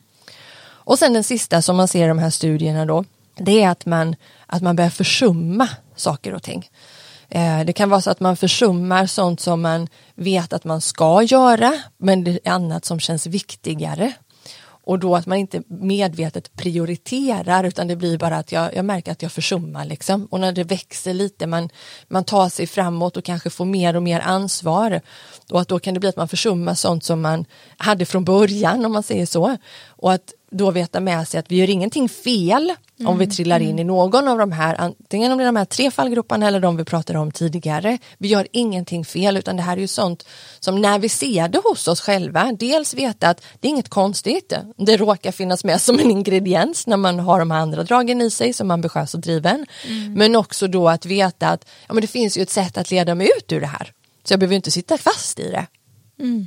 Och 0.60 0.98
sen 0.98 1.12
den 1.12 1.24
sista 1.24 1.62
som 1.62 1.76
man 1.76 1.88
ser 1.88 2.04
i 2.04 2.08
de 2.08 2.18
här 2.18 2.30
studierna 2.30 2.86
då 2.86 3.04
det 3.34 3.62
är 3.62 3.68
att 3.68 3.86
man, 3.86 4.16
att 4.46 4.62
man 4.62 4.76
börjar 4.76 4.90
försumma 4.90 5.68
saker 5.96 6.34
och 6.34 6.42
ting. 6.42 6.70
Eh, 7.28 7.60
det 7.64 7.72
kan 7.72 7.90
vara 7.90 8.00
så 8.00 8.10
att 8.10 8.20
man 8.20 8.36
försummar 8.36 9.06
sånt 9.06 9.40
som 9.40 9.60
man 9.60 9.88
vet 10.14 10.52
att 10.52 10.64
man 10.64 10.80
ska 10.80 11.22
göra 11.22 11.78
men 11.96 12.24
det 12.24 12.30
är 12.30 12.50
annat 12.50 12.84
som 12.84 13.00
känns 13.00 13.26
viktigare 13.26 14.12
och 14.88 14.98
då 14.98 15.16
att 15.16 15.26
man 15.26 15.38
inte 15.38 15.62
medvetet 15.66 16.56
prioriterar 16.56 17.64
utan 17.64 17.88
det 17.88 17.96
blir 17.96 18.18
bara 18.18 18.36
att 18.36 18.52
jag, 18.52 18.76
jag 18.76 18.84
märker 18.84 19.12
att 19.12 19.22
jag 19.22 19.32
försummar 19.32 19.84
liksom. 19.84 20.26
Och 20.30 20.40
när 20.40 20.52
det 20.52 20.64
växer 20.64 21.14
lite, 21.14 21.46
man, 21.46 21.68
man 22.08 22.24
tar 22.24 22.48
sig 22.48 22.66
framåt 22.66 23.16
och 23.16 23.24
kanske 23.24 23.50
får 23.50 23.64
mer 23.64 23.96
och 23.96 24.02
mer 24.02 24.20
ansvar. 24.20 25.00
Och 25.50 25.60
att 25.60 25.68
då 25.68 25.78
kan 25.78 25.94
det 25.94 26.00
bli 26.00 26.08
att 26.08 26.16
man 26.16 26.28
försummar 26.28 26.74
sånt 26.74 27.04
som 27.04 27.20
man 27.20 27.44
hade 27.76 28.06
från 28.06 28.24
början 28.24 28.84
om 28.84 28.92
man 28.92 29.02
säger 29.02 29.26
så. 29.26 29.56
Och 29.86 30.12
att 30.12 30.32
då 30.50 30.70
veta 30.70 31.00
med 31.00 31.28
sig 31.28 31.40
att 31.40 31.52
vi 31.52 31.56
gör 31.56 31.70
ingenting 31.70 32.08
fel 32.08 32.72
mm. 32.98 33.08
om 33.08 33.18
vi 33.18 33.24
mm, 33.24 33.34
trillar 33.34 33.60
in 33.60 33.68
mm. 33.68 33.78
i 33.78 33.84
någon 33.84 34.28
av 34.28 34.38
de 34.38 34.52
här, 34.52 34.74
antingen 34.74 35.32
om 35.32 35.38
det 35.38 35.44
är 35.44 35.46
de 35.46 35.56
här 35.56 35.64
tre 35.64 35.90
fallgroparna 35.90 36.46
eller 36.46 36.60
de 36.60 36.76
vi 36.76 36.84
pratade 36.84 37.18
om 37.18 37.32
tidigare. 37.32 37.98
Vi 38.18 38.28
gör 38.28 38.48
ingenting 38.52 39.04
fel 39.04 39.36
utan 39.36 39.56
det 39.56 39.62
här 39.62 39.76
är 39.76 39.80
ju 39.80 39.86
sånt 39.86 40.26
som 40.60 40.80
när 40.80 40.98
vi 40.98 41.08
ser 41.08 41.48
det 41.48 41.60
hos 41.64 41.88
oss 41.88 42.00
själva, 42.00 42.52
dels 42.58 42.94
veta 42.94 43.28
att 43.28 43.42
det 43.60 43.68
är 43.68 43.70
inget 43.70 43.88
konstigt, 43.88 44.52
det 44.76 44.96
råkar 44.96 45.32
finnas 45.32 45.64
med 45.64 45.80
som 45.80 45.98
en 45.98 46.10
ingrediens 46.10 46.86
när 46.86 46.96
man 46.96 47.18
har 47.18 47.38
de 47.38 47.50
här 47.50 47.58
andra 47.58 47.82
dragen 47.82 48.20
i 48.20 48.30
sig 48.30 48.52
som 48.52 48.70
ambitiös 48.70 49.14
och 49.14 49.20
driven. 49.20 49.66
Mm. 49.86 50.12
Men 50.12 50.36
också 50.36 50.68
då 50.68 50.88
att 50.88 51.06
veta 51.06 51.48
att 51.48 51.68
ja, 51.88 51.94
men 51.94 52.00
det 52.00 52.06
finns 52.06 52.38
ju 52.38 52.42
ett 52.42 52.50
sätt 52.50 52.78
att 52.78 52.90
leda 52.90 53.14
mig 53.14 53.30
ut 53.38 53.52
ur 53.52 53.60
det 53.60 53.66
här. 53.66 53.92
Så 54.24 54.32
jag 54.32 54.40
behöver 54.40 54.56
inte 54.56 54.70
sitta 54.70 54.98
fast 54.98 55.38
i 55.38 55.50
det. 55.50 55.66
Mm. 56.20 56.46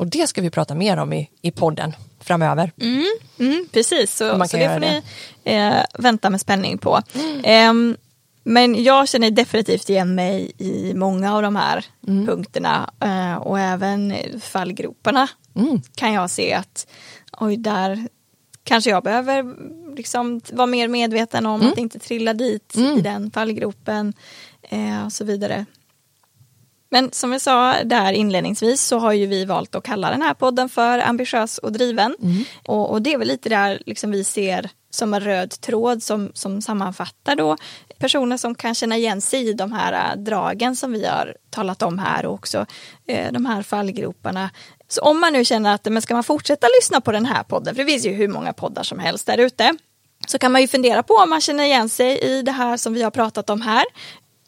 Och 0.00 0.06
det 0.06 0.26
ska 0.26 0.42
vi 0.42 0.50
prata 0.50 0.74
mer 0.74 0.96
om 0.96 1.12
i, 1.12 1.30
i 1.42 1.50
podden 1.50 1.96
framöver. 2.20 2.72
Mm, 2.80 3.04
mm, 3.38 3.68
precis, 3.72 4.16
så, 4.16 4.46
så 4.48 4.56
det 4.56 4.68
får 4.68 4.80
det. 4.80 4.80
ni 4.80 5.02
eh, 5.44 5.84
vänta 5.98 6.30
med 6.30 6.40
spänning 6.40 6.78
på. 6.78 7.00
Mm. 7.14 7.90
Eh, 7.90 7.96
men 8.44 8.84
jag 8.84 9.08
känner 9.08 9.30
definitivt 9.30 9.90
igen 9.90 10.14
mig 10.14 10.52
i 10.58 10.94
många 10.94 11.34
av 11.34 11.42
de 11.42 11.56
här 11.56 11.84
mm. 12.08 12.26
punkterna 12.26 12.90
eh, 13.00 13.34
och 13.34 13.60
även 13.60 14.14
fallgroparna 14.40 15.28
mm. 15.54 15.82
kan 15.94 16.12
jag 16.12 16.30
se 16.30 16.52
att 16.52 16.86
oj, 17.32 17.56
där 17.56 18.08
kanske 18.64 18.90
jag 18.90 19.02
behöver 19.02 19.54
liksom 19.96 20.40
vara 20.52 20.66
mer 20.66 20.88
medveten 20.88 21.46
om 21.46 21.60
mm. 21.60 21.72
att 21.72 21.78
inte 21.78 21.98
trilla 21.98 22.34
dit 22.34 22.76
i 22.76 23.00
den 23.00 23.30
fallgropen 23.30 24.12
eh, 24.62 25.04
och 25.06 25.12
så 25.12 25.24
vidare. 25.24 25.66
Men 26.90 27.12
som 27.12 27.32
jag 27.32 27.40
sa 27.40 27.74
där 27.84 28.12
inledningsvis 28.12 28.82
så 28.82 28.98
har 28.98 29.12
ju 29.12 29.26
vi 29.26 29.44
valt 29.44 29.74
att 29.74 29.84
kalla 29.84 30.10
den 30.10 30.22
här 30.22 30.34
podden 30.34 30.68
för 30.68 30.98
ambitiös 30.98 31.58
och 31.58 31.72
driven. 31.72 32.16
Mm. 32.22 32.44
Och, 32.66 32.90
och, 32.90 33.02
det 33.02 33.12
är 33.12 33.18
väl 33.18 33.28
lite 33.28 33.48
där 33.48 33.82
liksom 33.86 34.10
vi 34.10 34.24
ser 34.24 34.70
som 34.90 35.14
en 35.14 35.20
röd 35.20 35.50
tråd 35.50 36.02
som, 36.02 36.30
som 36.34 36.62
sammanfattar 36.62 37.36
då 37.36 37.56
personer 37.98 38.36
som 38.36 38.54
kan 38.54 38.74
känna 38.74 38.96
igen 38.96 39.20
sig 39.20 39.48
i 39.48 39.52
de 39.52 39.72
här 39.72 39.92
äh, 39.92 40.22
dragen 40.22 40.76
som 40.76 40.92
vi 40.92 41.06
har 41.06 41.36
talat 41.50 41.82
om 41.82 41.98
här 41.98 42.26
och 42.26 42.34
också 42.34 42.66
eh, 43.06 43.32
de 43.32 43.46
här 43.46 43.62
fallgroparna. 43.62 44.50
Så 44.88 45.02
om 45.02 45.20
man 45.20 45.32
nu 45.32 45.44
känner 45.44 45.74
att 45.74 45.84
men 45.84 46.02
ska 46.02 46.14
man 46.14 46.24
fortsätta 46.24 46.66
lyssna 46.80 47.00
på 47.00 47.12
den 47.12 47.26
här 47.26 47.42
podden, 47.42 47.74
för 47.74 47.82
det 47.82 47.90
finns 47.90 48.06
ju 48.06 48.12
hur 48.12 48.28
många 48.28 48.52
poddar 48.52 48.82
som 48.82 48.98
helst 48.98 49.26
där 49.26 49.38
ute, 49.38 49.74
så 50.26 50.38
kan 50.38 50.52
man 50.52 50.60
ju 50.60 50.68
fundera 50.68 51.02
på 51.02 51.14
om 51.14 51.30
man 51.30 51.40
känner 51.40 51.64
igen 51.64 51.88
sig 51.88 52.18
i 52.18 52.42
det 52.42 52.52
här 52.52 52.76
som 52.76 52.94
vi 52.94 53.02
har 53.02 53.10
pratat 53.10 53.50
om 53.50 53.60
här. 53.60 53.84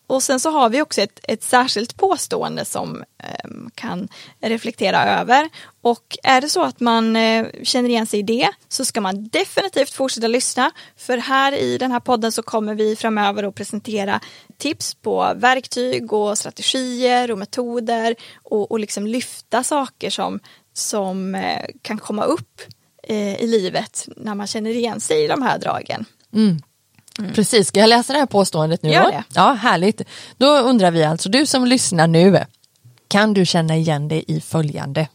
Och 0.06 0.22
sen 0.22 0.40
så 0.40 0.50
har 0.50 0.70
vi 0.70 0.82
också 0.82 1.00
ett, 1.00 1.20
ett 1.22 1.42
särskilt 1.42 1.96
påstående 1.96 2.64
som 2.64 3.04
eh, 3.18 3.50
kan 3.74 4.08
reflektera 4.40 5.20
över. 5.20 5.48
Och 5.80 6.18
är 6.22 6.40
det 6.40 6.48
så 6.48 6.62
att 6.62 6.80
man 6.80 7.16
eh, 7.16 7.46
känner 7.62 7.88
igen 7.88 8.06
sig 8.06 8.20
i 8.20 8.22
det 8.22 8.50
så 8.68 8.84
ska 8.84 9.00
man 9.00 9.28
definitivt 9.28 9.90
fortsätta 9.90 10.28
lyssna. 10.28 10.70
För 10.96 11.18
här 11.18 11.52
i 11.52 11.78
den 11.78 11.90
här 11.90 12.00
podden 12.00 12.32
så 12.32 12.42
kommer 12.42 12.74
vi 12.74 12.96
framöver 12.96 13.42
att 13.42 13.54
presentera 13.54 14.20
tips 14.58 14.94
på 14.94 15.32
verktyg 15.36 16.12
och 16.12 16.38
strategier 16.38 17.30
och 17.30 17.38
metoder 17.38 18.14
och, 18.42 18.70
och 18.70 18.80
liksom 18.80 19.06
lyfta 19.06 19.62
saker 19.62 20.10
som, 20.10 20.40
som 20.72 21.34
eh, 21.34 21.66
kan 21.82 21.98
komma 21.98 22.24
upp 22.24 22.60
eh, 23.02 23.42
i 23.42 23.46
livet 23.46 24.08
när 24.16 24.34
man 24.34 24.46
känner 24.46 24.70
igen 24.70 25.00
sig 25.00 25.24
i 25.24 25.26
de 25.26 25.42
här 25.42 25.58
dragen. 25.58 26.04
Mm. 26.34 26.62
Precis, 27.34 27.68
ska 27.68 27.80
jag 27.80 27.88
läsa 27.88 28.12
det 28.12 28.18
här 28.18 28.26
påståendet 28.26 28.82
nu? 28.82 28.90
Gör 28.90 29.10
det. 29.10 29.24
Ja, 29.34 29.52
härligt. 29.52 30.02
Då 30.36 30.46
undrar 30.46 30.90
vi 30.90 31.04
alltså, 31.04 31.28
du 31.28 31.46
som 31.46 31.66
lyssnar 31.66 32.06
nu, 32.06 32.44
kan 33.08 33.34
du 33.34 33.46
känna 33.46 33.76
igen 33.76 34.08
dig 34.08 34.24
i 34.28 34.40
följande? 34.40 35.08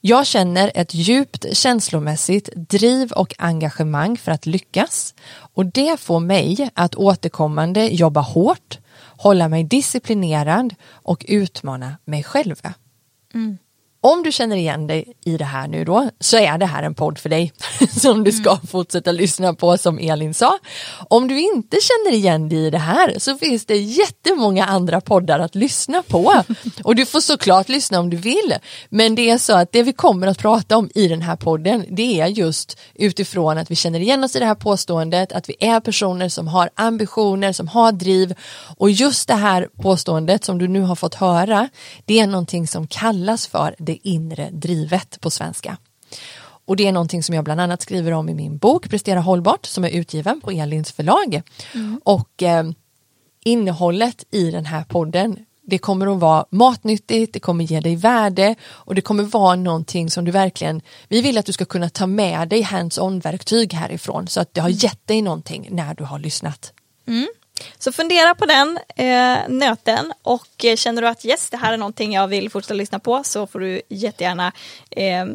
Jag 0.00 0.26
känner 0.26 0.72
ett 0.74 0.94
djupt 0.94 1.56
känslomässigt 1.56 2.48
driv 2.54 3.12
och 3.12 3.34
engagemang 3.38 4.16
för 4.16 4.32
att 4.32 4.46
lyckas 4.46 5.14
och 5.32 5.66
det 5.66 6.00
får 6.00 6.20
mig 6.20 6.70
att 6.74 6.94
återkommande 6.94 7.86
jobba 7.86 8.20
hårt, 8.20 8.78
hålla 9.16 9.48
mig 9.48 9.64
disciplinerad 9.64 10.74
och 10.88 11.24
utmana 11.28 11.96
mig 12.04 12.22
själv. 12.22 12.56
Om 14.04 14.22
du 14.22 14.32
känner 14.32 14.56
igen 14.56 14.86
dig 14.86 15.12
i 15.24 15.36
det 15.36 15.44
här 15.44 15.68
nu 15.68 15.84
då 15.84 16.10
så 16.20 16.36
är 16.36 16.58
det 16.58 16.66
här 16.66 16.82
en 16.82 16.94
podd 16.94 17.18
för 17.18 17.28
dig 17.28 17.52
som 18.00 18.24
du 18.24 18.32
ska 18.32 18.58
fortsätta 18.70 19.12
lyssna 19.12 19.54
på 19.54 19.78
som 19.78 19.98
Elin 19.98 20.34
sa. 20.34 20.58
Om 21.08 21.28
du 21.28 21.40
inte 21.40 21.76
känner 21.80 22.16
igen 22.16 22.48
dig 22.48 22.66
i 22.66 22.70
det 22.70 22.78
här 22.78 23.18
så 23.18 23.38
finns 23.38 23.66
det 23.66 23.76
jättemånga 23.76 24.64
andra 24.64 25.00
poddar 25.00 25.38
att 25.38 25.54
lyssna 25.54 26.02
på 26.02 26.42
och 26.84 26.94
du 26.94 27.06
får 27.06 27.20
såklart 27.20 27.68
lyssna 27.68 28.00
om 28.00 28.10
du 28.10 28.16
vill. 28.16 28.54
Men 28.88 29.14
det 29.14 29.30
är 29.30 29.38
så 29.38 29.56
att 29.56 29.72
det 29.72 29.82
vi 29.82 29.92
kommer 29.92 30.26
att 30.26 30.38
prata 30.38 30.76
om 30.76 30.90
i 30.94 31.08
den 31.08 31.22
här 31.22 31.36
podden 31.36 31.84
det 31.90 32.20
är 32.20 32.26
just 32.26 32.78
utifrån 32.94 33.58
att 33.58 33.70
vi 33.70 33.76
känner 33.76 34.00
igen 34.00 34.24
oss 34.24 34.36
i 34.36 34.38
det 34.38 34.46
här 34.46 34.54
påståendet 34.54 35.32
att 35.32 35.48
vi 35.48 35.56
är 35.60 35.80
personer 35.80 36.28
som 36.28 36.48
har 36.48 36.70
ambitioner, 36.74 37.52
som 37.52 37.68
har 37.68 37.92
driv 37.92 38.34
och 38.76 38.90
just 38.90 39.28
det 39.28 39.34
här 39.34 39.68
påståendet 39.82 40.44
som 40.44 40.58
du 40.58 40.68
nu 40.68 40.80
har 40.80 40.96
fått 40.96 41.14
höra 41.14 41.68
det 42.04 42.20
är 42.20 42.26
någonting 42.26 42.66
som 42.66 42.86
kallas 42.86 43.46
för 43.46 43.74
det 43.78 43.91
inre 44.02 44.50
drivet 44.50 45.20
på 45.20 45.30
svenska. 45.30 45.76
Och 46.64 46.76
det 46.76 46.86
är 46.86 46.92
någonting 46.92 47.22
som 47.22 47.34
jag 47.34 47.44
bland 47.44 47.60
annat 47.60 47.82
skriver 47.82 48.12
om 48.12 48.28
i 48.28 48.34
min 48.34 48.58
bok 48.58 48.90
Prestera 48.90 49.20
hållbart 49.20 49.66
som 49.66 49.84
är 49.84 49.88
utgiven 49.88 50.40
på 50.40 50.50
Elins 50.50 50.92
förlag. 50.92 51.42
Och 52.04 52.42
eh, 52.42 52.64
innehållet 53.44 54.24
i 54.30 54.50
den 54.50 54.64
här 54.64 54.84
podden 54.84 55.36
det 55.64 55.78
kommer 55.78 56.14
att 56.14 56.20
vara 56.20 56.46
matnyttigt, 56.50 57.32
det 57.32 57.40
kommer 57.40 57.64
ge 57.64 57.80
dig 57.80 57.96
värde 57.96 58.54
och 58.62 58.94
det 58.94 59.00
kommer 59.00 59.22
vara 59.22 59.56
någonting 59.56 60.10
som 60.10 60.24
du 60.24 60.30
verkligen, 60.30 60.80
vi 61.08 61.20
vill 61.20 61.38
att 61.38 61.46
du 61.46 61.52
ska 61.52 61.64
kunna 61.64 61.88
ta 61.88 62.06
med 62.06 62.48
dig 62.48 62.62
hands-on 62.62 63.20
verktyg 63.20 63.72
härifrån 63.72 64.28
så 64.28 64.40
att 64.40 64.54
det 64.54 64.60
har 64.60 64.68
gett 64.68 65.06
dig 65.06 65.22
någonting 65.22 65.68
när 65.70 65.94
du 65.94 66.04
har 66.04 66.18
lyssnat. 66.18 66.72
Så 67.82 67.92
fundera 67.92 68.34
på 68.34 68.46
den 68.46 68.78
eh, 68.96 69.38
nöten 69.48 70.12
och 70.22 70.64
eh, 70.64 70.76
känner 70.76 71.02
du 71.02 71.08
att 71.08 71.24
yes, 71.24 71.50
det 71.50 71.56
här 71.56 71.72
är 71.72 71.76
någonting 71.76 72.12
jag 72.12 72.28
vill 72.28 72.50
fortsätta 72.50 72.74
lyssna 72.74 72.98
på 72.98 73.24
så 73.24 73.46
får 73.46 73.60
du 73.60 73.82
jättegärna 73.88 74.52
eh, 74.90 75.26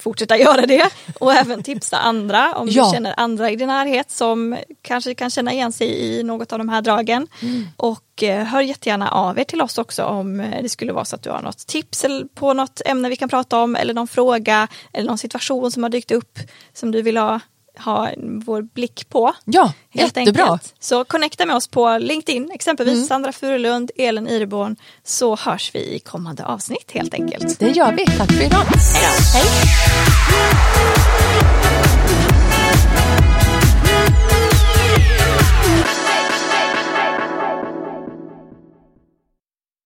fortsätta 0.00 0.36
göra 0.38 0.66
det 0.66 0.90
och 1.20 1.32
även 1.32 1.62
tipsa 1.62 1.98
andra 1.98 2.54
om 2.54 2.68
Ja. 2.68 2.84
du 2.84 2.90
känner 2.94 3.14
andra 3.16 3.50
i 3.50 3.56
din 3.56 3.68
närhet 3.68 4.10
som 4.10 4.56
kanske 4.82 5.14
kan 5.14 5.30
känna 5.30 5.52
igen 5.52 5.72
sig 5.72 5.88
i 5.88 6.22
något 6.22 6.52
av 6.52 6.58
de 6.58 6.68
här 6.68 6.82
dragen. 6.82 7.28
Och 7.76 8.22
eh, 8.22 8.44
hör 8.44 8.60
jättegärna 8.60 9.08
av 9.10 9.38
er 9.38 9.44
till 9.44 9.62
oss 9.62 9.78
också 9.78 10.04
om 10.04 10.40
eh, 10.40 10.62
det 10.62 10.68
skulle 10.68 10.92
vara 10.92 11.04
så 11.04 11.16
att 11.16 11.22
du 11.22 11.30
har 11.30 11.42
något 11.42 11.66
tips 11.66 12.04
på 12.34 12.52
något 12.52 12.80
ämne 12.84 13.08
vi 13.08 13.16
kan 13.16 13.28
prata 13.28 13.58
om 13.62 13.76
eller 13.76 13.94
någon 13.94 14.08
fråga 14.08 14.68
eller 14.92 15.06
någon 15.06 15.18
situation 15.18 15.72
som 15.72 15.82
har 15.82 15.90
dykt 15.90 16.10
upp 16.10 16.38
som 16.72 16.90
du 16.92 17.02
vill 17.02 17.16
ha, 17.16 17.40
ha 17.78 18.10
vår 18.44 18.62
blick 18.62 19.08
på. 19.08 19.32
Ja, 19.44 19.72
Helt 19.90 20.16
jättebra. 20.16 20.42
enkelt. 20.44 20.74
Så 20.80 21.04
connecta 21.04 21.46
med 21.46 21.56
oss 21.56 21.68
på 21.68 21.98
LinkedIn, 21.98 22.50
exempelvis 22.54 23.08
Sandra 23.08 23.32
Furulund, 23.32 23.90
Elin 23.96 24.28
Ireborn, 24.28 24.76
så 25.04 25.36
hörs 25.36 25.70
vi 25.74 25.78
i 25.94 25.98
kommande 25.98 26.44
avsnitt 26.44 26.90
helt 26.92 27.14
enkelt. 27.14 27.58
Det 27.58 27.70
gör 27.70 27.92
vi, 27.92 28.06
tack 28.06 28.32
för 28.32 28.42
idag. 28.44 28.64
Hej 28.94 29.04
då. 29.04 29.38
Hej! 29.38 29.48